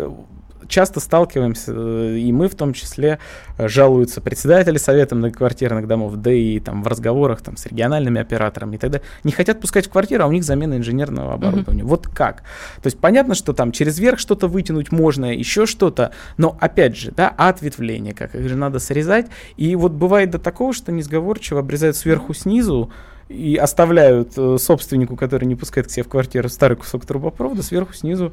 часто 0.68 1.00
сталкиваемся, 1.00 1.72
э, 1.74 2.18
и 2.18 2.33
мы 2.33 2.48
в 2.48 2.55
том 2.55 2.72
числе, 2.72 3.18
э, 3.59 3.68
жалуются 3.68 4.20
председатели 4.20 4.79
совета 4.79 5.14
многоквартирных 5.14 5.87
домов, 5.87 6.16
да 6.16 6.33
и 6.33 6.59
там 6.61 6.83
в 6.83 6.87
разговорах 6.87 7.42
там, 7.42 7.57
с 7.57 7.66
региональными 7.66 8.20
операторами 8.20 8.76
и 8.76 8.79
так 8.79 8.90
далее, 8.90 9.07
не 9.24 9.33
хотят 9.33 9.61
пускать 9.61 9.87
в 9.87 9.90
квартиру, 9.90 10.24
а 10.24 10.26
у 10.26 10.33
них 10.33 10.44
замена 10.44 10.76
инженерного 10.76 11.35
оборудования. 11.35 11.83
Mm-hmm. 11.83 11.87
Вот 11.87 12.09
как? 12.09 12.42
То 12.83 12.87
есть 12.87 12.98
понятно, 12.98 13.35
что 13.35 13.52
там 13.52 13.72
через 13.72 13.98
верх 13.98 14.18
что-то 14.18 14.48
вытянуть 14.48 14.92
можно, 14.92 15.35
еще 15.35 15.66
что-то, 15.66 16.12
но 16.37 16.57
опять 16.61 16.96
же, 16.96 17.12
да, 17.12 17.29
ответвление, 17.29 18.14
как 18.14 18.35
их 18.35 18.48
же 18.48 18.57
надо 18.57 18.79
срезать, 18.79 19.26
и 19.57 19.74
вот 19.76 19.92
бывает 19.92 20.31
до 20.31 20.38
такого, 20.38 20.72
что 20.72 20.92
несговорчиво 20.92 21.61
обрезают 21.61 21.96
сверху 21.96 22.35
снизу, 22.35 22.90
и 23.29 23.57
оставляют 23.57 24.33
э, 24.37 24.57
собственнику, 24.59 25.16
который 25.16 25.46
не 25.46 25.57
пускает 25.57 25.88
к 25.88 25.90
себе 25.90 26.05
в 26.05 26.09
квартиру 26.09 26.48
старый 26.48 26.76
кусок 26.76 27.05
трубопровода, 27.05 27.62
сверху 27.62 27.92
снизу 27.92 28.33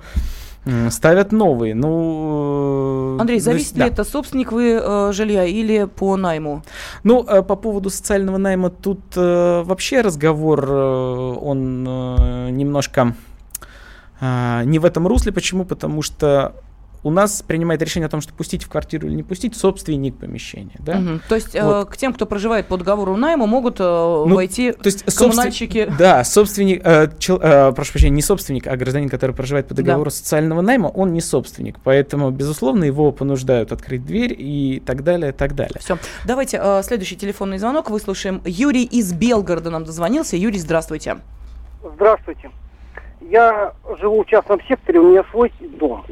ставят 0.89 1.31
новые. 1.31 1.75
Ну, 1.75 3.17
э, 3.17 3.21
Андрей, 3.21 3.39
зависит 3.39 3.67
есть, 3.67 3.75
ли 3.75 3.81
да. 3.81 3.87
это 3.87 4.03
собственник 4.03 4.51
вы 4.51 4.79
э, 4.81 5.11
жилья 5.11 5.43
или 5.43 5.85
по 5.85 6.15
найму? 6.15 6.63
Ну, 7.03 7.25
э, 7.27 7.41
по 7.43 7.55
поводу 7.55 7.89
социального 7.89 8.37
найма 8.37 8.69
тут 8.69 9.01
э, 9.15 9.63
вообще 9.63 10.01
разговор, 10.01 10.65
э, 10.69 11.33
он 11.41 11.85
э, 11.87 12.49
немножко 12.51 13.15
э, 14.21 14.63
не 14.65 14.79
в 14.79 14.85
этом 14.85 15.07
русле. 15.07 15.31
Почему? 15.33 15.65
Потому 15.65 16.01
что 16.01 16.53
у 17.03 17.11
нас 17.11 17.41
принимает 17.41 17.81
решение 17.81 18.07
о 18.07 18.09
том, 18.09 18.21
что 18.21 18.33
пустить 18.33 18.63
в 18.63 18.69
квартиру 18.69 19.07
или 19.07 19.15
не 19.15 19.23
пустить, 19.23 19.55
собственник 19.55 20.17
помещения. 20.17 20.75
Да? 20.79 20.97
Угу. 20.97 21.19
То 21.29 21.35
есть 21.35 21.53
вот. 21.53 21.87
э, 21.87 21.91
к 21.91 21.97
тем, 21.97 22.13
кто 22.13 22.25
проживает 22.25 22.67
по 22.67 22.77
договору 22.77 23.15
найма, 23.17 23.45
могут 23.45 23.79
э, 23.79 23.83
ну, 23.83 24.35
войти 24.35 24.71
то 24.71 24.85
есть 24.85 25.03
коммунальщики. 25.15 25.79
Собствен... 25.79 25.97
Да, 25.97 26.23
собственник, 26.23 26.81
э, 26.83 27.09
чел, 27.19 27.39
э, 27.41 27.73
прошу 27.73 27.91
прощения, 27.91 28.15
не 28.15 28.21
собственник, 28.21 28.67
а 28.67 28.75
гражданин, 28.77 29.09
который 29.09 29.35
проживает 29.35 29.67
по 29.67 29.73
договору 29.73 30.09
да. 30.09 30.15
социального 30.15 30.61
найма, 30.61 30.87
он 30.87 31.13
не 31.13 31.21
собственник. 31.21 31.77
Поэтому, 31.83 32.31
безусловно, 32.31 32.85
его 32.85 33.11
понуждают 33.11 33.71
открыть 33.71 34.05
дверь 34.05 34.35
и 34.37 34.81
так 34.85 35.03
далее, 35.03 35.31
и 35.31 35.33
так 35.33 35.55
далее. 35.55 35.79
Все. 35.79 35.97
Давайте 36.25 36.59
э, 36.61 36.81
следующий 36.83 37.17
телефонный 37.17 37.57
звонок 37.57 37.89
выслушаем. 37.89 38.41
Юрий 38.45 38.85
из 38.85 39.13
Белгорода 39.13 39.69
нам 39.69 39.83
дозвонился. 39.83 40.37
Юрий, 40.37 40.59
здравствуйте. 40.59 41.17
Здравствуйте. 41.95 42.49
Я 43.29 43.73
живу 43.99 44.23
в 44.23 44.27
частном 44.27 44.61
секторе, 44.67 44.99
у 44.99 45.09
меня 45.09 45.23
свой 45.31 45.51
дом. 45.59 46.05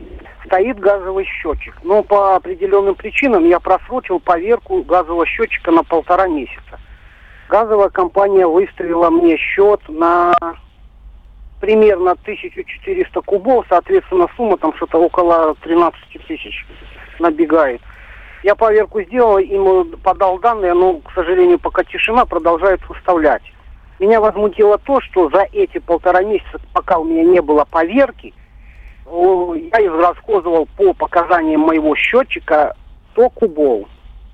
Стоит 0.46 0.80
газовый 0.80 1.26
счетчик. 1.26 1.76
Но 1.84 2.04
по 2.04 2.36
определенным 2.36 2.96
причинам 2.96 3.46
я 3.46 3.60
просрочил 3.60 4.20
поверку 4.20 4.82
газового 4.84 5.26
счетчика 5.26 5.72
на 5.72 5.84
полтора 5.84 6.28
месяца. 6.28 6.80
Газовая 7.50 7.90
компания 7.90 8.48
выставила 8.48 9.10
мне 9.10 9.38
счет 9.38 9.82
на 9.90 10.34
примерно 11.60 12.12
1400 12.12 13.22
кубов, 13.22 13.66
соответственно, 13.70 14.28
сумма 14.36 14.58
там 14.58 14.74
что-то 14.76 14.98
около 14.98 15.56
13 15.56 16.00
тысяч 16.28 16.66
набегает. 17.20 17.82
Я 18.44 18.56
поверку 18.56 19.02
сделал, 19.04 19.38
ему 19.38 19.84
подал 20.04 20.40
данные, 20.40 20.74
но, 20.74 20.96
к 20.96 21.12
сожалению, 21.14 21.60
пока 21.60 21.84
тишина 21.84 22.26
продолжает 22.26 22.82
выставлять. 22.90 23.44
Меня 24.02 24.20
возмутило 24.20 24.80
то, 24.80 25.00
что 25.00 25.30
за 25.30 25.46
эти 25.54 25.78
полтора 25.78 26.24
месяца, 26.24 26.60
пока 26.74 26.98
у 26.98 27.04
меня 27.04 27.24
не 27.24 27.40
было 27.40 27.66
поверки, 27.66 28.34
я 29.06 29.78
израсходовал 29.86 30.68
по 30.76 30.94
показаниям 30.94 31.62
моего 31.62 31.96
счетчика 31.96 32.76
100 33.12 33.30
кубов. 33.30 33.88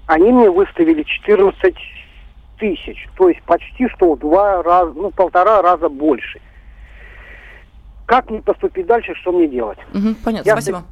Они 0.06 0.32
мне 0.32 0.49
выставили 0.49 1.03
14 1.03 1.75
тысяч, 2.58 3.10
то 3.17 3.27
есть 3.27 3.43
почти 3.43 3.89
что 3.89 4.15
в 4.15 4.19
два 4.19 4.63
раза, 4.63 4.93
ну 4.93 5.12
полтора 5.12 5.62
раза 5.62 5.89
больше. 5.89 6.39
Как 8.06 8.30
мне 8.30 8.41
поступить 8.41 8.86
дальше, 8.86 9.15
что 9.15 9.34
мне 9.34 9.49
делать? 9.49 9.80
Угу, 9.93 10.15
понятно, 10.23 10.47
я 10.47 10.53
спасибо. 10.53 10.84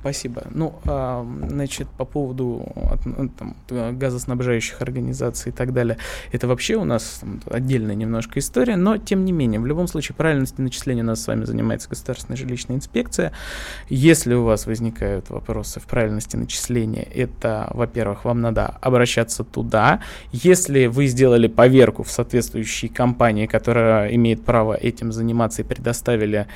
Спасибо. 0.00 0.42
Ну, 0.50 0.74
а, 0.84 1.26
значит, 1.48 1.88
по 1.88 2.04
поводу 2.04 2.66
ну, 3.04 3.28
там, 3.28 3.56
газоснабжающих 3.98 4.82
организаций 4.82 5.50
и 5.50 5.54
так 5.54 5.72
далее, 5.72 5.96
это 6.32 6.48
вообще 6.48 6.76
у 6.76 6.84
нас 6.84 7.18
там, 7.20 7.40
отдельная 7.46 7.94
немножко 7.94 8.38
история, 8.40 8.76
но 8.76 8.96
тем 8.96 9.24
не 9.24 9.32
менее, 9.32 9.60
в 9.60 9.66
любом 9.66 9.86
случае, 9.86 10.16
правильности 10.16 10.60
начисления 10.60 11.02
у 11.02 11.06
нас 11.06 11.22
с 11.22 11.26
вами 11.26 11.44
занимается 11.44 11.88
Государственная 11.88 12.36
жилищная 12.36 12.76
инспекция. 12.76 13.32
Если 13.88 14.34
у 14.34 14.44
вас 14.44 14.66
возникают 14.66 15.30
вопросы 15.30 15.78
в 15.78 15.84
правильности 15.84 16.36
начисления, 16.36 17.06
это, 17.14 17.70
во-первых, 17.72 18.24
вам 18.24 18.40
надо 18.40 18.66
обращаться 18.80 19.44
туда. 19.44 20.00
Если 20.32 20.86
вы 20.86 21.06
сделали 21.06 21.46
поверку 21.46 22.02
в 22.02 22.10
соответствующей 22.10 22.88
компании, 22.88 23.46
которая 23.46 24.12
имеет 24.14 24.44
право 24.44 24.74
этим 24.74 25.12
заниматься 25.12 25.62
и 25.62 25.64
предоставили 25.64 26.46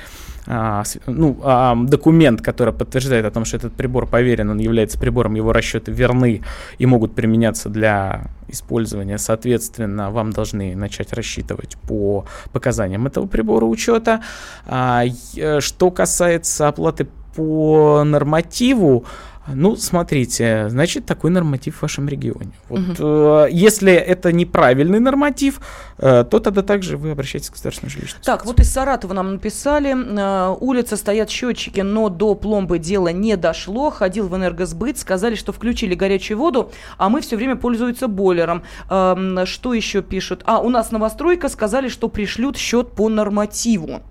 а, 0.47 0.83
ну, 1.07 1.39
а, 1.43 1.75
документ, 1.75 2.41
который 2.41 2.73
подтверждает 2.73 3.04
о 3.13 3.31
том, 3.31 3.45
что 3.45 3.57
этот 3.57 3.73
прибор 3.73 4.07
поверен, 4.07 4.49
он 4.49 4.57
является 4.57 4.99
прибором, 4.99 5.35
его 5.35 5.53
расчеты 5.53 5.91
верны 5.91 6.41
и 6.77 6.85
могут 6.85 7.15
применяться 7.15 7.69
для 7.69 8.27
использования. 8.47 9.17
Соответственно, 9.17 10.11
вам 10.11 10.31
должны 10.31 10.75
начать 10.75 11.13
рассчитывать 11.13 11.77
по 11.87 12.25
показаниям 12.51 13.07
этого 13.07 13.27
прибора 13.27 13.65
учета. 13.65 14.21
А, 14.65 15.03
э, 15.35 15.59
что 15.59 15.91
касается 15.91 16.67
оплаты 16.67 17.07
по 17.35 18.03
нормативу, 18.03 19.05
ну, 19.53 19.75
смотрите, 19.75 20.69
значит, 20.69 21.05
такой 21.05 21.29
норматив 21.29 21.77
в 21.77 21.81
вашем 21.81 22.09
регионе. 22.09 22.51
Вот, 22.69 22.79
угу. 22.79 22.95
э, 22.99 23.47
если 23.51 23.93
это 23.93 24.31
неправильный 24.31 24.99
норматив, 24.99 25.59
э, 25.97 26.25
то 26.29 26.39
тогда 26.39 26.63
также 26.63 26.97
вы 26.97 27.11
обращаетесь 27.11 27.49
к 27.49 27.53
государственной 27.53 27.91
жилищной 27.91 28.21
Так, 28.23 28.45
вот 28.45 28.59
из 28.59 28.71
Саратова 28.71 29.13
нам 29.13 29.33
написали, 29.33 29.95
э, 29.95 30.55
улица 30.59 30.97
стоят 30.97 31.29
счетчики, 31.29 31.81
но 31.81 32.09
до 32.09 32.33
пломбы 32.33 32.79
дело 32.79 33.09
не 33.09 33.37
дошло. 33.37 33.91
Ходил 33.91 34.27
в 34.27 34.35
энергосбыт, 34.35 34.97
сказали, 34.97 35.35
что 35.35 35.51
включили 35.51 35.93
горячую 35.93 36.39
воду, 36.39 36.71
а 36.97 37.09
мы 37.09 37.21
все 37.21 37.35
время 37.35 37.55
пользуемся 37.55 38.07
бойлером. 38.07 38.63
Э, 38.89 39.43
что 39.45 39.73
еще 39.73 40.01
пишут? 40.01 40.41
А, 40.45 40.59
у 40.59 40.69
нас 40.69 40.91
новостройка, 40.91 41.49
сказали, 41.49 41.87
что 41.87 42.07
пришлют 42.07 42.57
счет 42.57 42.91
по 42.93 43.09
нормативу. 43.09 44.01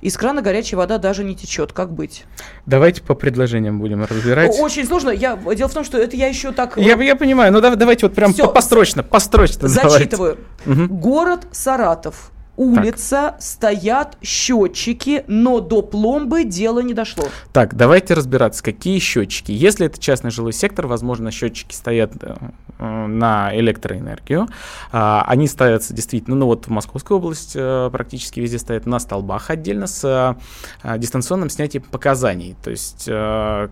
Из 0.00 0.16
крана 0.16 0.40
горячая 0.42 0.78
вода 0.78 0.98
даже 0.98 1.24
не 1.24 1.36
течет. 1.36 1.72
Как 1.72 1.92
быть? 1.92 2.24
Давайте 2.66 3.02
по 3.02 3.14
предложениям 3.14 3.78
будем 3.78 4.04
разбирать. 4.04 4.58
Очень 4.58 4.86
сложно. 4.86 5.10
Я, 5.10 5.36
дело 5.36 5.68
в 5.68 5.74
том, 5.74 5.84
что 5.84 5.98
это 5.98 6.16
я 6.16 6.26
еще 6.28 6.52
так... 6.52 6.76
Я, 6.76 6.94
я 7.02 7.16
понимаю, 7.16 7.52
но 7.52 7.60
ну, 7.60 7.76
давайте 7.76 8.06
вот 8.06 8.14
прям 8.14 8.32
Всё. 8.32 8.48
построчно, 8.48 9.02
построчно. 9.02 9.68
Зачитываю. 9.68 10.38
Угу. 10.66 10.86
Город 10.88 11.46
Саратов 11.52 12.32
улица, 12.56 13.32
так. 13.32 13.42
стоят 13.42 14.18
счетчики, 14.22 15.24
но 15.26 15.60
до 15.60 15.82
пломбы 15.82 16.44
дело 16.44 16.80
не 16.80 16.94
дошло. 16.94 17.24
Так, 17.52 17.74
давайте 17.74 18.14
разбираться, 18.14 18.62
какие 18.62 18.98
счетчики. 18.98 19.52
Если 19.52 19.86
это 19.86 19.98
частный 19.98 20.30
жилой 20.30 20.52
сектор, 20.52 20.86
возможно, 20.86 21.30
счетчики 21.30 21.74
стоят 21.74 22.12
э, 22.20 22.36
на 22.80 23.50
электроэнергию. 23.54 24.48
Э, 24.92 25.22
они 25.26 25.46
ставятся 25.46 25.94
действительно, 25.94 26.36
ну 26.36 26.46
вот 26.46 26.66
в 26.66 26.70
Московской 26.70 27.16
области 27.16 27.58
э, 27.60 27.90
практически 27.90 28.40
везде 28.40 28.58
стоят 28.58 28.86
на 28.86 28.98
столбах 28.98 29.50
отдельно 29.50 29.86
с 29.86 30.36
э, 30.82 30.98
дистанционным 30.98 31.50
снятием 31.50 31.84
показаний, 31.84 32.56
то 32.62 32.70
есть 32.70 33.04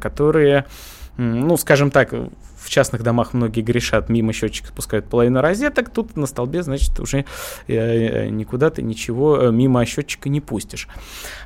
которые 0.01 0.67
ну, 1.17 1.57
скажем 1.57 1.91
так, 1.91 2.15
в 2.69 2.71
частных 2.71 3.03
домах 3.03 3.33
многие 3.33 3.63
грешат, 3.63 4.11
мимо 4.11 4.33
счетчика 4.35 4.69
спускают 4.69 5.07
половину 5.07 5.41
розеток, 5.41 5.89
тут 5.89 6.17
на 6.17 6.27
столбе, 6.27 6.63
значит, 6.63 7.01
уже 7.01 7.25
э, 7.67 7.75
э, 7.75 8.29
никуда 8.29 8.69
ты 8.69 8.83
ничего 8.83 9.39
э, 9.39 9.51
мимо 9.51 9.85
счетчика 9.87 10.29
не 10.29 10.43
пустишь. 10.43 10.87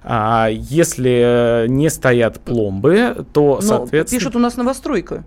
А 0.03 0.49
если 0.51 1.67
не 1.69 1.89
стоят 1.91 2.41
пломбы, 2.41 3.25
то, 3.33 3.57
Но 3.57 3.61
соответственно... 3.61 4.19
Пишут 4.19 4.37
у 4.37 4.39
нас 4.41 4.57
новостройка. 4.57 5.25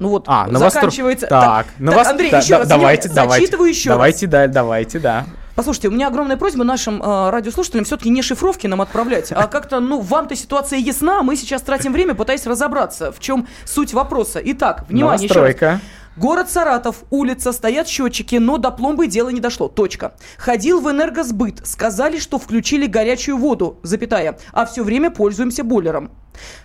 Ну 0.00 0.08
вот, 0.08 0.24
а, 0.26 0.48
заканчивается... 0.50 1.26
Так, 1.26 1.66
так, 1.66 1.66
новос... 1.78 2.02
так 2.02 2.12
Андрей, 2.12 2.30
да, 2.30 2.38
еще 2.38 2.48
да, 2.48 2.58
раз, 2.58 2.68
давайте, 2.68 3.08
давайте, 3.10 3.44
еще 3.68 3.90
давайте, 3.90 4.26
раз. 4.26 4.32
да, 4.32 4.46
давайте, 4.48 4.98
да. 4.98 5.26
Послушайте, 5.54 5.88
у 5.88 5.90
меня 5.90 6.08
огромная 6.08 6.36
просьба 6.36 6.64
нашим 6.64 7.02
э, 7.02 7.30
радиослушателям 7.30 7.84
все-таки 7.84 8.10
не 8.10 8.22
шифровки 8.22 8.66
нам 8.66 8.80
отправлять, 8.80 9.32
а 9.32 9.46
как-то, 9.48 9.80
ну, 9.80 10.00
вам-то 10.00 10.36
ситуация 10.36 10.78
ясна, 10.78 11.22
мы 11.22 11.36
сейчас 11.36 11.62
тратим 11.62 11.92
время, 11.92 12.14
пытаясь 12.14 12.46
разобраться, 12.46 13.12
в 13.12 13.20
чем 13.20 13.46
суть 13.64 13.92
вопроса. 13.92 14.40
Итак, 14.42 14.84
внимание, 14.88 15.28
Новостройка. 15.28 15.64
еще 15.66 15.74
раз. 15.74 15.80
Город 16.16 16.50
Саратов, 16.50 17.04
улица, 17.10 17.52
стоят 17.52 17.88
счетчики, 17.88 18.36
но 18.36 18.58
до 18.58 18.70
пломбы 18.70 19.06
дело 19.06 19.30
не 19.30 19.40
дошло. 19.40 19.68
Точка. 19.68 20.12
Ходил 20.38 20.80
в 20.80 20.90
энергосбыт, 20.90 21.66
сказали, 21.66 22.18
что 22.18 22.38
включили 22.38 22.86
горячую 22.86 23.38
воду, 23.38 23.78
запятая, 23.82 24.38
а 24.52 24.66
все 24.66 24.82
время 24.82 25.10
пользуемся 25.10 25.62
бойлером. 25.62 26.10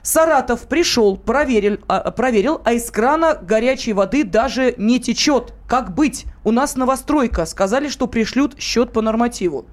Саратов 0.01 0.67
пришел, 0.67 1.17
проверил, 1.17 1.79
а, 1.87 2.11
проверил, 2.11 2.61
а 2.63 2.73
из 2.73 2.89
крана 2.91 3.37
горячей 3.41 3.93
воды 3.93 4.23
даже 4.23 4.75
не 4.77 4.99
течет. 4.99 5.53
Как 5.67 5.93
быть? 5.93 6.25
У 6.43 6.51
нас 6.51 6.75
новостройка. 6.75 7.45
Сказали, 7.45 7.89
что 7.89 8.07
пришлют 8.07 8.59
счет 8.59 8.93
по 8.93 9.01
нормативу. 9.01 9.65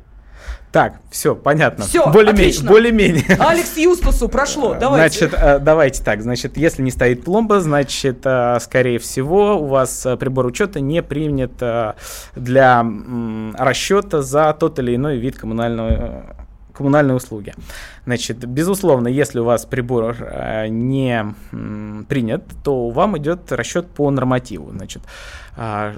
Так, 0.72 1.00
все, 1.10 1.34
понятно. 1.34 1.84
Все, 1.84 2.10
более-менее. 2.10 2.62
Более-менее. 2.62 3.36
Алекс 3.38 3.76
Юстасу 3.76 4.28
прошло, 4.30 4.74
давайте. 4.74 5.18
Значит, 5.18 5.38
э, 5.38 5.58
давайте 5.58 6.02
так, 6.02 6.22
значит, 6.22 6.56
если 6.56 6.80
не 6.80 6.90
стоит 6.90 7.24
пломба, 7.24 7.60
значит, 7.60 8.20
э, 8.24 8.58
скорее 8.58 8.98
всего, 8.98 9.58
у 9.58 9.66
вас 9.66 10.06
э, 10.06 10.16
прибор 10.16 10.46
учета 10.46 10.80
не 10.80 11.02
принят 11.02 11.52
для 12.34 12.86
расчета 13.58 14.22
за 14.22 14.56
тот 14.58 14.78
или 14.78 14.96
иной 14.96 15.18
вид 15.18 15.38
коммунального 15.38 16.41
коммунальные 16.82 17.16
услуги. 17.16 17.54
Значит, 18.04 18.44
безусловно, 18.44 19.08
если 19.08 19.38
у 19.40 19.44
вас 19.44 19.64
прибор 19.64 20.16
э, 20.18 20.66
не 20.68 21.34
принят, 22.08 22.42
то 22.64 22.90
вам 22.90 23.16
идет 23.18 23.52
расчет 23.52 23.86
по 23.86 24.10
нормативу. 24.10 24.70
Значит, 24.70 25.02
э, 25.56 25.94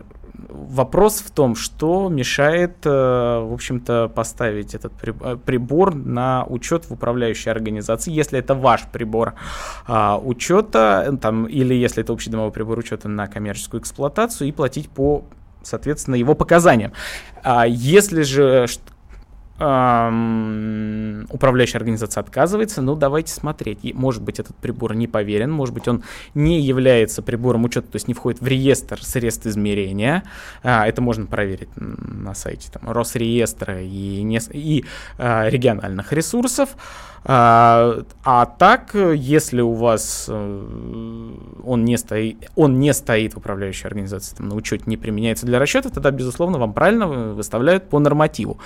вопрос 0.49 1.21
в 1.21 1.31
том, 1.31 1.57
что 1.57 2.09
мешает, 2.09 2.77
э, 2.85 2.91
в 2.91 3.53
общем-то, 3.53 4.09
поставить 4.15 4.75
этот 4.75 4.93
э, 5.03 5.37
прибор 5.37 5.95
на 5.95 6.45
учет 6.45 6.85
в 6.85 6.93
управляющей 6.93 7.51
организации, 7.51 8.13
если 8.13 8.39
это 8.39 8.55
ваш 8.55 8.83
прибор 8.93 9.35
э, 9.89 10.19
учета, 10.23 11.17
там, 11.21 11.47
или 11.47 11.75
если 11.75 12.03
это 12.03 12.13
общедомовой 12.13 12.53
прибор 12.53 12.79
учета 12.79 13.09
на 13.09 13.27
коммерческую 13.27 13.81
эксплуатацию 13.81 14.49
и 14.49 14.53
платить 14.53 14.91
по 14.91 15.25
соответственно, 15.67 16.17
его 16.17 16.35
показаниям. 16.35 16.93
А 17.43 17.67
если 17.67 18.23
же 18.23 18.67
управляющая 19.57 21.79
организация 21.79 22.21
отказывается, 22.21 22.83
ну 22.83 22.97
давайте 22.97 23.33
смотреть. 23.33 23.79
И, 23.83 23.93
Может 23.93 24.23
быть, 24.23 24.41
этот 24.41 24.57
прибор 24.57 24.95
не 24.95 25.07
поверен, 25.07 25.53
может 25.53 25.75
быть, 25.75 25.87
он 25.87 26.03
не 26.35 26.61
является 26.61 27.23
прибором 27.23 27.65
учета, 27.65 27.87
то 27.89 27.97
есть 27.97 28.09
не 28.09 28.15
входит 28.15 28.41
в 28.41 28.47
реестр 28.47 29.03
средств 29.03 29.47
измерения. 29.47 30.25
А, 30.65 30.89
это 30.89 31.01
можно 31.03 31.27
проверить 31.27 31.69
на 31.77 32.35
сайте 32.35 32.69
там, 32.73 32.91
Росреестра 32.91 33.81
и, 33.81 34.23
нес- 34.23 34.51
и 34.53 34.85
а, 35.19 35.49
региональных 35.49 36.13
ресурсов. 36.13 36.71
А, 37.25 38.03
а 38.25 38.47
так, 38.47 38.95
если 38.95 39.61
у 39.63 39.73
вас 39.73 40.27
э, 40.29 41.31
он 41.65 41.85
не 41.85 41.97
стоит, 41.97 42.51
он 42.55 42.81
не 42.81 42.93
стоит 42.93 43.35
в 43.35 43.39
управляющей 43.39 43.87
организации, 43.87 44.37
там, 44.37 44.49
на 44.49 44.57
учете 44.57 44.85
не 44.87 44.99
применяется 44.99 45.47
для 45.47 45.59
расчета, 45.59 45.89
тогда, 45.89 46.11
безусловно, 46.11 46.59
вам 46.59 46.75
правильно 46.75 47.07
вы- 47.07 47.35
выставляют 47.35 47.89
по 47.89 47.99
нормативу. 47.99 48.59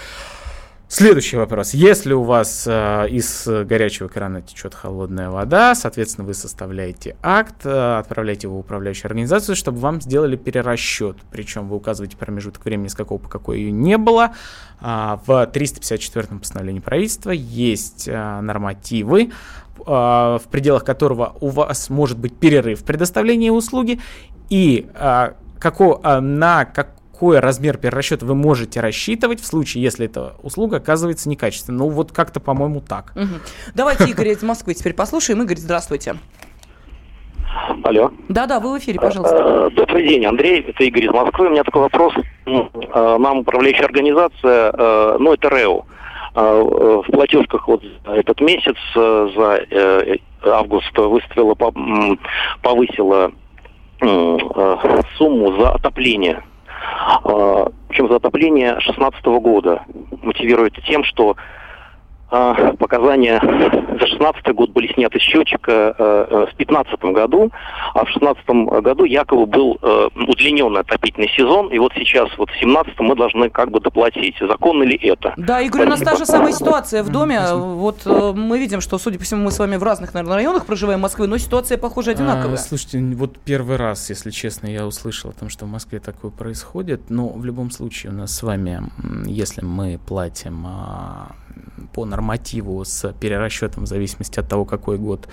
Следующий 0.90 1.36
вопрос. 1.36 1.74
Если 1.74 2.14
у 2.14 2.22
вас 2.22 2.64
э, 2.66 3.08
из 3.10 3.46
горячего 3.46 4.08
крана 4.08 4.40
течет 4.40 4.74
холодная 4.74 5.28
вода, 5.28 5.74
соответственно, 5.74 6.26
вы 6.26 6.32
составляете 6.32 7.14
акт, 7.22 7.66
э, 7.66 7.98
отправляете 7.98 8.46
его 8.46 8.56
в 8.56 8.60
управляющую 8.60 9.04
организацию, 9.04 9.54
чтобы 9.54 9.80
вам 9.80 10.00
сделали 10.00 10.36
перерасчет. 10.36 11.18
Причем 11.30 11.68
вы 11.68 11.76
указываете 11.76 12.16
промежуток 12.16 12.64
времени, 12.64 12.88
с 12.88 12.94
какого 12.94 13.18
по 13.18 13.28
какой 13.28 13.58
ее 13.58 13.70
не 13.70 13.98
было. 13.98 14.32
А, 14.80 15.20
в 15.26 15.50
354-м 15.52 16.38
постановлении 16.40 16.80
правительства 16.80 17.32
есть 17.32 18.08
э, 18.08 18.40
нормативы, 18.40 19.24
э, 19.24 19.82
в 19.84 20.42
пределах 20.50 20.84
которого 20.84 21.36
у 21.42 21.48
вас 21.48 21.90
может 21.90 22.16
быть 22.16 22.34
перерыв 22.34 22.80
в 22.80 22.84
предоставлении 22.84 23.50
услуги, 23.50 24.00
и 24.48 24.88
э, 24.94 25.32
како- 25.58 26.00
э, 26.02 26.20
на 26.20 26.64
как 26.64 26.97
какой 27.18 27.40
размер 27.40 27.78
перерасчета 27.78 28.24
вы 28.24 28.36
можете 28.36 28.78
рассчитывать 28.80 29.40
в 29.40 29.44
случае, 29.44 29.82
если 29.82 30.06
эта 30.06 30.34
услуга 30.40 30.76
оказывается 30.76 31.28
некачественной. 31.28 31.78
Ну, 31.78 31.88
вот 31.88 32.12
как-то, 32.12 32.38
по-моему, 32.38 32.80
так. 32.80 33.10
Мгм. 33.16 33.40
Давайте 33.74 34.04
Игоря 34.04 34.30
из 34.30 34.42
Москвы 34.44 34.74
теперь 34.74 34.94
послушаем. 34.94 35.42
Игорь, 35.42 35.56
здравствуйте. 35.56 36.14
Алло. 37.82 38.12
Да-да, 38.28 38.60
вы 38.60 38.74
в 38.74 38.78
эфире, 38.78 39.00
пожалуйста. 39.00 39.36
Э, 39.36 39.70
Добрый 39.74 40.06
день, 40.06 40.26
Андрей. 40.26 40.60
Это 40.60 40.84
Игорь 40.84 41.06
из 41.06 41.10
Москвы. 41.10 41.48
У 41.48 41.50
меня 41.50 41.64
такой 41.64 41.82
вопрос. 41.82 42.14
М, 42.46 42.70
э, 42.72 43.16
Нам 43.18 43.38
управляющая 43.38 43.86
организация, 43.86 44.72
э, 44.72 45.16
ну, 45.18 45.32
это 45.32 45.50
РЭО, 45.50 45.86
э, 46.36 46.40
э, 46.40 47.02
в 47.04 47.10
платежках 47.10 47.66
вот 47.66 47.82
за 48.06 48.12
этот 48.12 48.40
месяц, 48.40 48.76
э, 48.94 49.28
за 49.34 49.60
э, 49.68 50.16
август 50.44 50.96
выставила, 50.96 51.56
повысила 52.62 53.32
э, 54.02 54.38
сумму 55.16 55.60
за 55.60 55.70
отопление. 55.70 56.44
Э, 57.24 57.66
Причем 57.88 58.08
за 58.08 58.16
отопление 58.16 58.72
2016 58.72 59.24
года. 59.26 59.82
Мотивирует 60.22 60.74
тем, 60.84 61.04
что 61.04 61.36
показания 62.28 63.40
за 63.98 64.06
16 64.06 64.54
год 64.54 64.70
были 64.70 64.92
сняты 64.92 65.18
с 65.18 65.22
счетчика 65.22 65.94
э, 65.98 66.26
э, 66.30 66.46
в 66.52 66.56
15 66.56 67.00
году, 67.00 67.50
а 67.94 68.04
в 68.04 68.08
16 68.08 68.46
году 68.82 69.04
якобы 69.04 69.46
был 69.46 69.78
э, 69.82 70.08
удлиненный 70.14 70.80
отопительный 70.80 71.28
сезон, 71.36 71.68
и 71.68 71.78
вот 71.78 71.92
сейчас, 71.94 72.28
вот 72.36 72.50
в 72.50 72.60
17 72.60 72.98
мы 73.00 73.16
должны 73.16 73.50
как 73.50 73.70
бы 73.70 73.80
доплатить. 73.80 74.36
Законно 74.40 74.84
ли 74.84 74.96
это? 74.96 75.34
Да, 75.36 75.60
Игорь, 75.60 75.86
у 75.86 75.90
нас 75.90 76.00
та 76.00 76.16
Спасибо. 76.16 76.26
же 76.26 76.32
самая 76.32 76.52
ситуация 76.52 77.02
в 77.02 77.10
доме. 77.10 77.40
Вот 77.52 78.02
э, 78.06 78.32
мы 78.34 78.58
видим, 78.58 78.80
что, 78.80 78.98
судя 78.98 79.18
по 79.18 79.24
всему, 79.24 79.44
мы 79.44 79.50
с 79.50 79.58
вами 79.58 79.76
в 79.76 79.82
разных, 79.82 80.14
наверное, 80.14 80.36
районах 80.36 80.66
проживаем 80.66 81.00
Москвы, 81.00 81.26
но 81.26 81.38
ситуация, 81.38 81.78
похоже, 81.78 82.12
одинаковая. 82.12 82.54
А, 82.54 82.58
слушайте, 82.58 82.98
вот 83.16 83.38
первый 83.38 83.76
раз, 83.76 84.10
если 84.10 84.30
честно, 84.30 84.66
я 84.66 84.86
услышал 84.86 85.30
о 85.30 85.32
том, 85.32 85.48
что 85.48 85.64
в 85.64 85.68
Москве 85.68 86.00
такое 86.00 86.30
происходит. 86.30 87.10
Но 87.10 87.28
в 87.28 87.44
любом 87.44 87.70
случае 87.70 88.12
у 88.12 88.14
нас 88.14 88.36
с 88.36 88.42
вами, 88.42 88.82
если 89.26 89.64
мы 89.64 89.98
платим 90.06 90.66
а, 90.66 91.32
по 91.92 92.04
нормативу 92.04 92.84
с 92.84 93.12
перерасчетом 93.14 93.84
в 93.84 93.86
зависимости 93.86 94.40
от 94.40 94.48
того, 94.48 94.64
какой 94.64 94.98
год, 94.98 95.28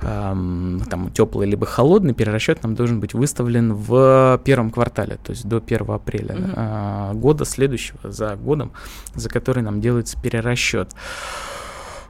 ам, 0.00 0.80
там 0.88 1.10
теплый 1.10 1.48
либо 1.48 1.66
холодный, 1.66 2.14
перерасчет 2.14 2.62
нам 2.62 2.74
должен 2.74 3.00
быть 3.00 3.14
выставлен 3.14 3.74
в 3.74 4.40
первом 4.44 4.70
квартале, 4.70 5.18
то 5.22 5.30
есть 5.30 5.46
до 5.46 5.60
1 5.60 5.90
апреля 5.90 6.34
Мгм. 6.34 6.52
а, 6.56 7.12
года 7.14 7.44
следующего, 7.44 7.98
за 8.04 8.36
годом, 8.36 8.72
за 9.14 9.28
который 9.28 9.62
нам 9.62 9.80
делается 9.80 10.20
перерасчет. 10.20 10.90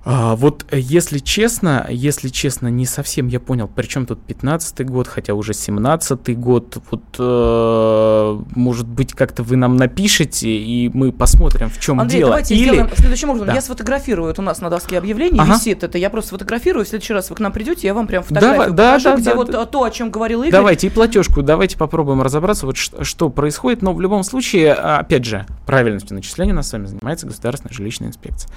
А, 0.03 0.35
вот 0.35 0.65
э, 0.71 0.79
если 0.79 1.19
честно, 1.19 1.87
если 1.91 2.29
честно, 2.29 2.69
не 2.69 2.87
совсем 2.87 3.29
я 3.29 3.39
понял, 3.39 3.69
причем 3.69 4.07
тут 4.07 4.19
15-й 4.27 4.85
год, 4.85 5.07
хотя 5.07 5.35
уже 5.35 5.53
17-й 5.53 6.35
год, 6.35 6.79
вот 6.91 7.03
э, 7.19 8.41
может 8.55 8.87
быть 8.89 9.13
как-то 9.13 9.43
вы 9.43 9.57
нам 9.57 9.77
напишите 9.77 10.49
и 10.49 10.89
мы 10.95 11.13
посмотрим, 11.13 11.69
в 11.69 11.79
чем 11.79 12.01
Андрей, 12.01 12.21
дело. 12.21 12.31
давайте 12.31 12.55
Или 12.55 12.65
сделаем 12.65 12.89
следующим 12.97 13.31
образом. 13.31 13.49
Да. 13.49 13.55
Я 13.55 13.61
сфотографирую, 13.61 14.29
вот 14.29 14.39
у 14.39 14.43
нас 14.43 14.61
на 14.61 14.71
доске 14.71 14.97
объявлений 14.97 15.39
Ага. 15.39 15.55
висит 15.55 15.85
это, 15.85 15.99
я 15.99 16.09
просто 16.09 16.29
сфотографирую, 16.29 16.87
в 16.87 16.89
следующий 16.89 17.13
раз 17.13 17.29
вы 17.29 17.37
к 17.37 17.41
нам 17.41 17.53
придете, 17.53 17.87
я 17.87 17.93
вам 17.93 18.07
прям 18.07 18.23
фотографию 18.23 18.73
да, 18.73 18.95
покажу, 18.95 19.05
да, 19.05 19.17
где 19.17 19.31
да, 19.31 19.37
вот 19.37 19.51
да. 19.51 19.67
то, 19.67 19.85
о 19.85 19.91
чем 19.91 20.11
говорил 20.11 20.43
Игорь. 20.43 20.53
Давайте 20.53 20.87
и 20.87 20.91
платежку, 20.91 21.43
давайте 21.43 21.77
попробуем 21.77 22.23
разобраться, 22.23 22.65
вот 22.65 22.77
что 22.77 23.29
происходит. 23.29 23.83
Но 23.83 23.93
в 23.93 24.01
любом 24.01 24.23
случае, 24.23 24.73
а, 24.73 24.99
опять 24.99 25.25
же, 25.25 25.47
правильностью 25.67 26.15
начисления 26.15 26.55
у 26.55 26.57
нас 26.57 26.69
с 26.69 26.73
вами 26.73 26.87
занимается 26.87 27.27
государственная 27.27 27.75
жилищная 27.75 28.09
инспекция. 28.09 28.51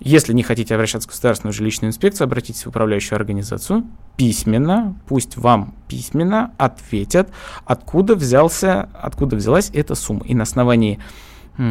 Если 0.00 0.32
не 0.32 0.42
хотите 0.42 0.74
обращаться 0.74 1.08
в 1.08 1.10
государственную 1.10 1.52
жилищную 1.52 1.90
инспекцию, 1.90 2.26
обратитесь 2.26 2.64
в 2.64 2.68
управляющую 2.68 3.16
организацию. 3.16 3.84
Письменно, 4.16 4.96
пусть 5.08 5.36
вам 5.36 5.74
письменно 5.88 6.52
ответят, 6.58 7.30
откуда 7.64 8.14
взялся, 8.14 8.88
откуда 8.94 9.36
взялась 9.36 9.70
эта 9.72 9.94
сумма. 9.94 10.24
И 10.26 10.34
на 10.34 10.42
основании 10.42 10.98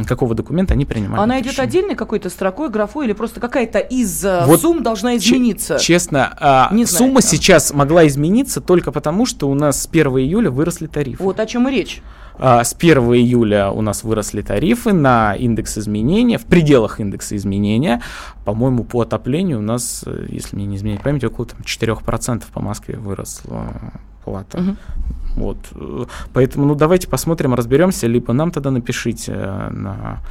какого 0.08 0.36
документа 0.36 0.74
они 0.74 0.86
принимают. 0.86 1.24
Она 1.24 1.40
идет 1.42 1.60
отдельной 1.60 1.96
какой-то 1.96 2.30
строкой, 2.30 2.70
графой, 2.70 3.06
или 3.06 3.14
просто 3.14 3.40
какая-то 3.40 3.80
из 3.80 4.24
э, 4.26 4.44
Вот 4.46 4.62
сумм 4.62 4.84
должна 4.84 5.18
измениться? 5.18 5.78
Честно, 5.80 6.36
а, 6.40 6.70
Не 6.72 6.86
знаю, 6.86 7.06
сумма 7.06 7.22
да. 7.22 7.28
сейчас 7.28 7.74
могла 7.74 8.08
измениться 8.08 8.62
только 8.62 8.92
потому, 8.92 9.26
что 9.26 9.50
у 9.50 9.54
нас 9.54 9.84
с 9.84 9.88
1 9.88 10.08
июля 10.20 10.50
выросли 10.50 10.88
тарифы. 10.88 11.22
Вот 11.22 11.40
о 11.40 11.46
чем 11.46 11.68
и 11.68 11.72
речь. 11.72 12.02
А, 12.38 12.64
С 12.64 12.74
1 12.74 12.98
июля 13.14 13.72
у 13.72 13.82
нас 13.82 14.04
выросли 14.04 14.42
тарифы 14.42 14.94
на 14.94 15.36
индекс 15.36 15.78
изменения, 15.78 16.38
в 16.38 16.46
пределах 16.46 17.00
индекса 17.00 17.36
изменения. 17.36 18.02
По-моему, 18.44 18.84
по 18.84 19.02
отоплению 19.02 19.60
у 19.60 19.62
нас, 19.62 20.04
э, 20.06 20.26
если 20.30 20.56
мне 20.56 20.66
не 20.66 20.78
изменяет 20.78 21.04
память, 21.04 21.24
около 21.24 21.48
там, 21.48 21.62
4% 21.62 22.44
по 22.52 22.62
Москве 22.62 22.98
выросла 22.98 23.68
плата. 24.26 24.58
Мгм. 24.58 24.78
Вот. 25.36 25.58
Поэтому, 26.34 26.66
ну, 26.66 26.76
давайте 26.76 27.08
посмотрим, 27.08 27.54
разберемся, 27.54 28.08
либо 28.08 28.34
нам 28.34 28.52
тогда 28.52 28.72
напишите 28.72 29.34
э, 29.34 29.70
на 29.70 30.22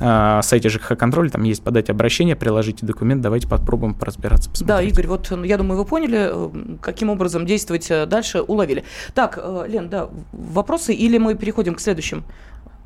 э, 0.00 0.42
сайте 0.42 0.68
ЖКХ 0.68 0.98
контроль, 0.98 1.30
там 1.30 1.44
есть 1.44 1.62
подать 1.62 1.90
обращение, 1.90 2.36
приложите 2.36 2.84
документ, 2.86 3.22
давайте 3.22 3.48
попробуем 3.48 3.94
поразбираться, 3.94 4.50
Да, 4.50 4.52
посмотреть. 4.52 4.92
Игорь, 4.92 5.06
вот 5.06 5.32
э, 5.32 5.46
я 5.46 5.56
думаю, 5.56 5.78
вы 5.78 5.86
поняли, 5.86 6.30
э, 6.30 6.76
каким 6.82 7.08
образом 7.08 7.46
действовать 7.46 7.90
дальше, 8.08 8.42
уловили. 8.42 8.84
Так, 9.14 9.38
Лен, 9.66 9.88
да, 9.88 10.08
вопросы 10.32 10.92
или 10.92 11.18
мы 11.18 11.34
переходим 11.34 11.74
к 11.74 11.80
следующим? 11.80 12.22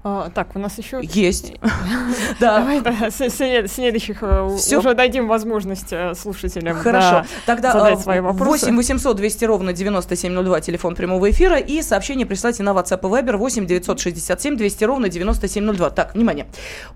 А, 0.07 0.29
так, 0.35 0.55
у 0.55 0.59
нас 0.59 0.77
еще 0.77 1.01
Есть. 1.03 1.55
Да, 2.39 2.59
Давай 2.59 2.83
следующих 3.11 4.19
э, 4.21 4.51
Всё? 4.59 4.81
уже 4.81 4.93
дадим 4.93 5.29
возможность 5.29 5.93
э, 5.93 6.15
слушателям. 6.15 6.77
Хорошо. 6.77 7.11
да, 7.11 7.27
Тогда 7.47 7.73
задать 7.73 7.99
э, 8.01 8.03
свои 8.03 8.21
вопросы. 8.21 8.67
8 8.67 8.77
800 8.77 9.17
200 9.17 9.45
ровно 9.47 9.73
9702, 9.73 10.61
телефон 10.61 10.95
прямого 10.95 11.31
эфира, 11.31 11.57
и 11.57 11.81
сообщение 11.81 12.27
присылайте 12.27 12.63
на 12.63 12.71
WhatsApp 12.71 13.01
и 13.01 13.23
Viber 13.23 13.39
8 13.39 13.67
967 13.67 14.57
200 14.59 14.85
ровно 14.85 15.09
9702. 15.09 15.89
Так, 15.91 16.15
внимание. 16.15 16.49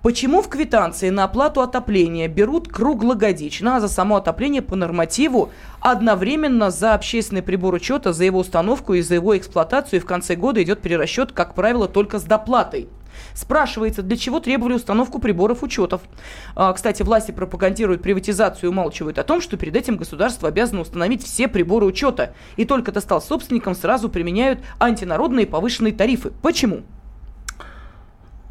Почему 0.02 0.42
в 0.42 0.48
квитанции 0.50 1.08
на 1.08 1.24
оплату 1.24 1.62
отопления 1.62 2.28
берут 2.28 2.68
круглогодично, 2.68 3.76
а 3.76 3.80
за 3.80 3.88
само 3.88 4.16
отопление 4.16 4.60
по 4.60 4.76
нормативу 4.76 5.50
одновременно 5.80 6.70
за 6.70 6.92
общественный 6.92 7.42
прибор 7.42 7.72
учета, 7.72 8.12
за 8.12 8.24
его 8.24 8.40
установку 8.40 8.92
и 8.92 9.00
за 9.00 9.14
его 9.14 9.34
эксплуатацию, 9.34 10.00
и 10.00 10.02
в 10.02 10.06
конце 10.06 10.34
года 10.34 10.62
идет 10.62 10.82
перерасчет, 10.82 11.32
как 11.32 11.54
правило, 11.54 11.88
только 11.88 12.18
с 12.18 12.24
доплатой? 12.24 12.88
Спрашивается, 13.34 14.02
для 14.02 14.16
чего 14.16 14.40
требовали 14.40 14.74
установку 14.74 15.18
приборов 15.18 15.62
учетов. 15.62 16.00
А, 16.54 16.72
кстати, 16.72 17.02
власти 17.02 17.30
пропагандируют 17.32 18.02
приватизацию 18.02 18.68
и 18.70 18.72
умалчивают 18.72 19.18
о 19.18 19.24
том, 19.24 19.40
что 19.40 19.56
перед 19.56 19.76
этим 19.76 19.96
государство 19.96 20.48
обязано 20.48 20.80
установить 20.80 21.24
все 21.24 21.48
приборы 21.48 21.86
учета. 21.86 22.34
И 22.56 22.64
только 22.64 22.92
ты 22.92 23.00
стал 23.00 23.20
собственником, 23.22 23.74
сразу 23.74 24.08
применяют 24.08 24.60
антинародные 24.78 25.46
повышенные 25.46 25.92
тарифы. 25.92 26.30
Почему? 26.42 26.82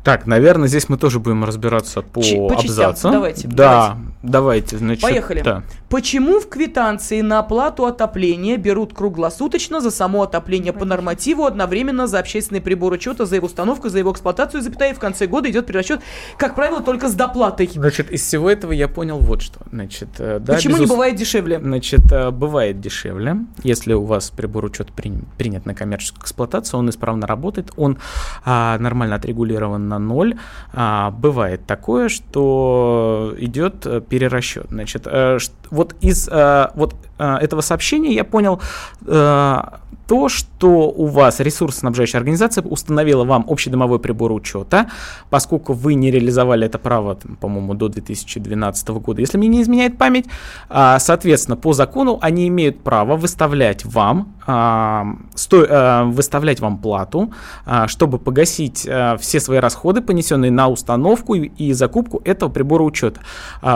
Так, 0.03 0.25
наверное, 0.25 0.69
здесь 0.69 0.87
мы 0.87 0.97
тоже 0.97 1.19
будем 1.19 1.43
разбираться 1.43 2.01
по 2.01 2.21
Чи- 2.23 2.37
по 2.37 2.55
частям, 2.55 2.69
абзацам. 2.91 3.11
давайте, 3.11 3.47
Да, 3.49 3.53
давайте, 3.97 4.16
значит. 4.21 5.01
Поехали. 5.01 5.41
Да. 5.41 5.63
Почему 5.89 6.39
в 6.39 6.49
квитанции 6.49 7.21
на 7.21 7.39
оплату 7.39 7.85
отопления 7.85 8.57
берут 8.57 8.93
круглосуточно 8.93 9.79
за 9.79 9.91
само 9.91 10.23
отопление 10.23 10.73
по 10.73 10.85
нормативу, 10.85 11.45
одновременно 11.45 12.07
за 12.07 12.19
общественный 12.19 12.59
прибор 12.59 12.93
учета, 12.93 13.25
за 13.25 13.35
его 13.37 13.45
установку, 13.45 13.89
за 13.89 13.99
его 13.99 14.11
эксплуатацию, 14.11 14.61
запятая, 14.61 14.91
и 14.91 14.93
в 14.93 14.99
конце 14.99 15.27
года 15.27 15.49
идет 15.49 15.65
перерасчет, 15.65 16.01
как 16.37 16.55
правило, 16.55 16.81
только 16.81 17.07
с 17.07 17.13
доплатой. 17.13 17.69
Значит, 17.73 18.11
из 18.11 18.21
всего 18.23 18.49
этого 18.49 18.71
я 18.71 18.87
понял 18.87 19.19
вот 19.19 19.41
что. 19.41 19.59
Значит, 19.71 20.09
э, 20.19 20.39
да, 20.39 20.55
Почему 20.55 20.77
не 20.77 20.83
безус- 20.83 20.89
бывает 20.89 21.15
дешевле? 21.15 21.59
Значит, 21.59 22.11
э, 22.11 22.31
бывает 22.31 22.81
дешевле, 22.81 23.37
если 23.63 23.93
у 23.93 24.03
вас 24.03 24.29
прибор 24.29 24.65
учета 24.65 24.91
при- 24.93 25.13
принят 25.37 25.65
на 25.65 25.73
коммерческую 25.73 26.23
эксплуатацию, 26.23 26.79
он 26.79 26.89
исправно 26.89 27.27
работает, 27.27 27.71
он 27.77 27.97
а, 28.43 28.77
нормально 28.79 29.15
отрегулирован 29.15 29.87
на 29.87 29.99
ноль. 29.99 30.37
А, 30.73 31.11
бывает 31.11 31.65
такое, 31.65 32.09
что 32.09 33.33
идет 33.37 33.85
э, 33.85 34.01
перерасчет. 34.17 34.65
Значит, 34.69 35.03
э, 35.05 35.37
вот 35.69 35.95
из 36.01 36.27
э, 36.27 36.67
вот 36.73 36.95
этого 37.23 37.61
сообщения 37.61 38.13
я 38.13 38.23
понял 38.23 38.61
э, 39.05 39.61
то, 40.07 40.29
что 40.29 40.89
у 40.89 41.05
вас 41.07 41.39
ресурсоснабжающая 41.39 42.19
организация 42.19 42.63
установила 42.63 43.25
вам 43.25 43.45
общедомовой 43.47 43.99
прибор 43.99 44.31
учета, 44.31 44.89
поскольку 45.29 45.73
вы 45.73 45.95
не 45.95 46.11
реализовали 46.11 46.65
это 46.65 46.79
право, 46.79 47.15
по-моему, 47.41 47.73
до 47.73 47.89
2012 47.89 48.87
года, 48.89 49.21
если 49.21 49.37
мне 49.37 49.49
не 49.49 49.61
изменяет 49.61 49.97
память, 49.97 50.25
а, 50.69 50.97
соответственно, 50.99 51.57
по 51.57 51.73
закону 51.73 52.19
они 52.21 52.47
имеют 52.47 52.81
право 52.83 53.17
выставлять 53.17 53.83
вам, 53.85 54.33
а, 54.49 55.05
а, 55.51 56.05
выставлять 56.05 56.61
вам 56.61 56.77
плату, 56.77 57.33
а, 57.65 57.89
чтобы 57.89 58.17
погасить 58.17 58.87
все 59.19 59.39
свои 59.41 59.59
расходы, 59.59 60.01
понесенные 60.01 60.51
на 60.51 60.69
установку 60.69 61.35
и, 61.35 61.73
закупку 61.73 62.21
этого 62.23 62.49
прибора 62.49 62.83
учета. 62.83 63.19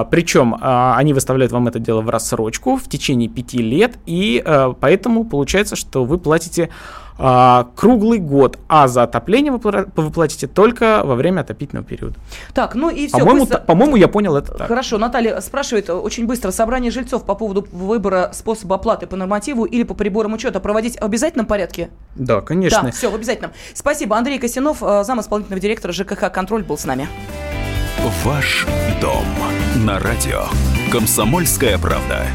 Причем 0.09 0.55
они 0.61 1.13
выставляют 1.13 1.51
вам 1.51 1.67
это 1.67 1.79
дело 1.79 2.01
в 2.01 2.09
рассрочку 2.09 2.77
в 2.77 2.87
течение 2.87 3.27
пяти 3.31 3.57
лет, 3.59 3.97
и 4.05 4.41
а, 4.45 4.73
поэтому 4.79 5.23
получается, 5.25 5.75
что 5.75 6.05
вы 6.05 6.17
платите 6.17 6.69
а, 7.23 7.67
круглый 7.75 8.17
год, 8.17 8.57
а 8.67 8.87
за 8.87 9.03
отопление 9.03 9.51
вы, 9.51 9.85
вы 9.95 10.11
платите 10.11 10.47
только 10.47 11.01
во 11.03 11.13
время 11.15 11.41
отопительного 11.41 11.85
периода. 11.85 12.15
Так, 12.53 12.73
ну 12.73 12.89
и 12.89 13.07
все. 13.07 13.19
По-моему, 13.19 13.45
та- 13.45 13.59
по-моему, 13.59 13.95
я 13.95 14.07
понял 14.07 14.35
это 14.35 14.53
так. 14.53 14.67
Хорошо, 14.67 14.97
Наталья 14.97 15.39
спрашивает 15.41 15.89
э, 15.89 15.93
очень 15.93 16.25
быстро. 16.25 16.49
Собрание 16.51 16.89
жильцов 16.91 17.23
по 17.25 17.35
поводу 17.35 17.67
выбора 17.71 18.31
способа 18.33 18.75
оплаты 18.77 19.05
по 19.05 19.15
нормативу 19.15 19.65
или 19.65 19.83
по 19.83 19.93
приборам 19.93 20.33
учета 20.33 20.59
проводить 20.59 20.99
в 20.99 21.03
обязательном 21.03 21.45
порядке? 21.45 21.89
Да, 22.15 22.41
конечно. 22.41 22.81
Да, 22.83 22.91
все, 22.91 23.11
в 23.11 23.15
обязательном. 23.15 23.51
Спасибо. 23.75 24.17
Андрей 24.17 24.39
Костянов, 24.39 24.81
э, 24.81 25.03
зам 25.03 25.21
исполнительного 25.21 25.61
директора 25.61 25.91
ЖКХ 25.91 26.31
«Контроль» 26.31 26.63
был 26.63 26.77
с 26.77 26.85
нами. 26.85 27.07
Ваш 28.25 28.65
дом 28.99 29.23
на 29.85 29.99
радио. 29.99 30.45
Комсомольская 30.91 31.77
правда. 31.77 32.25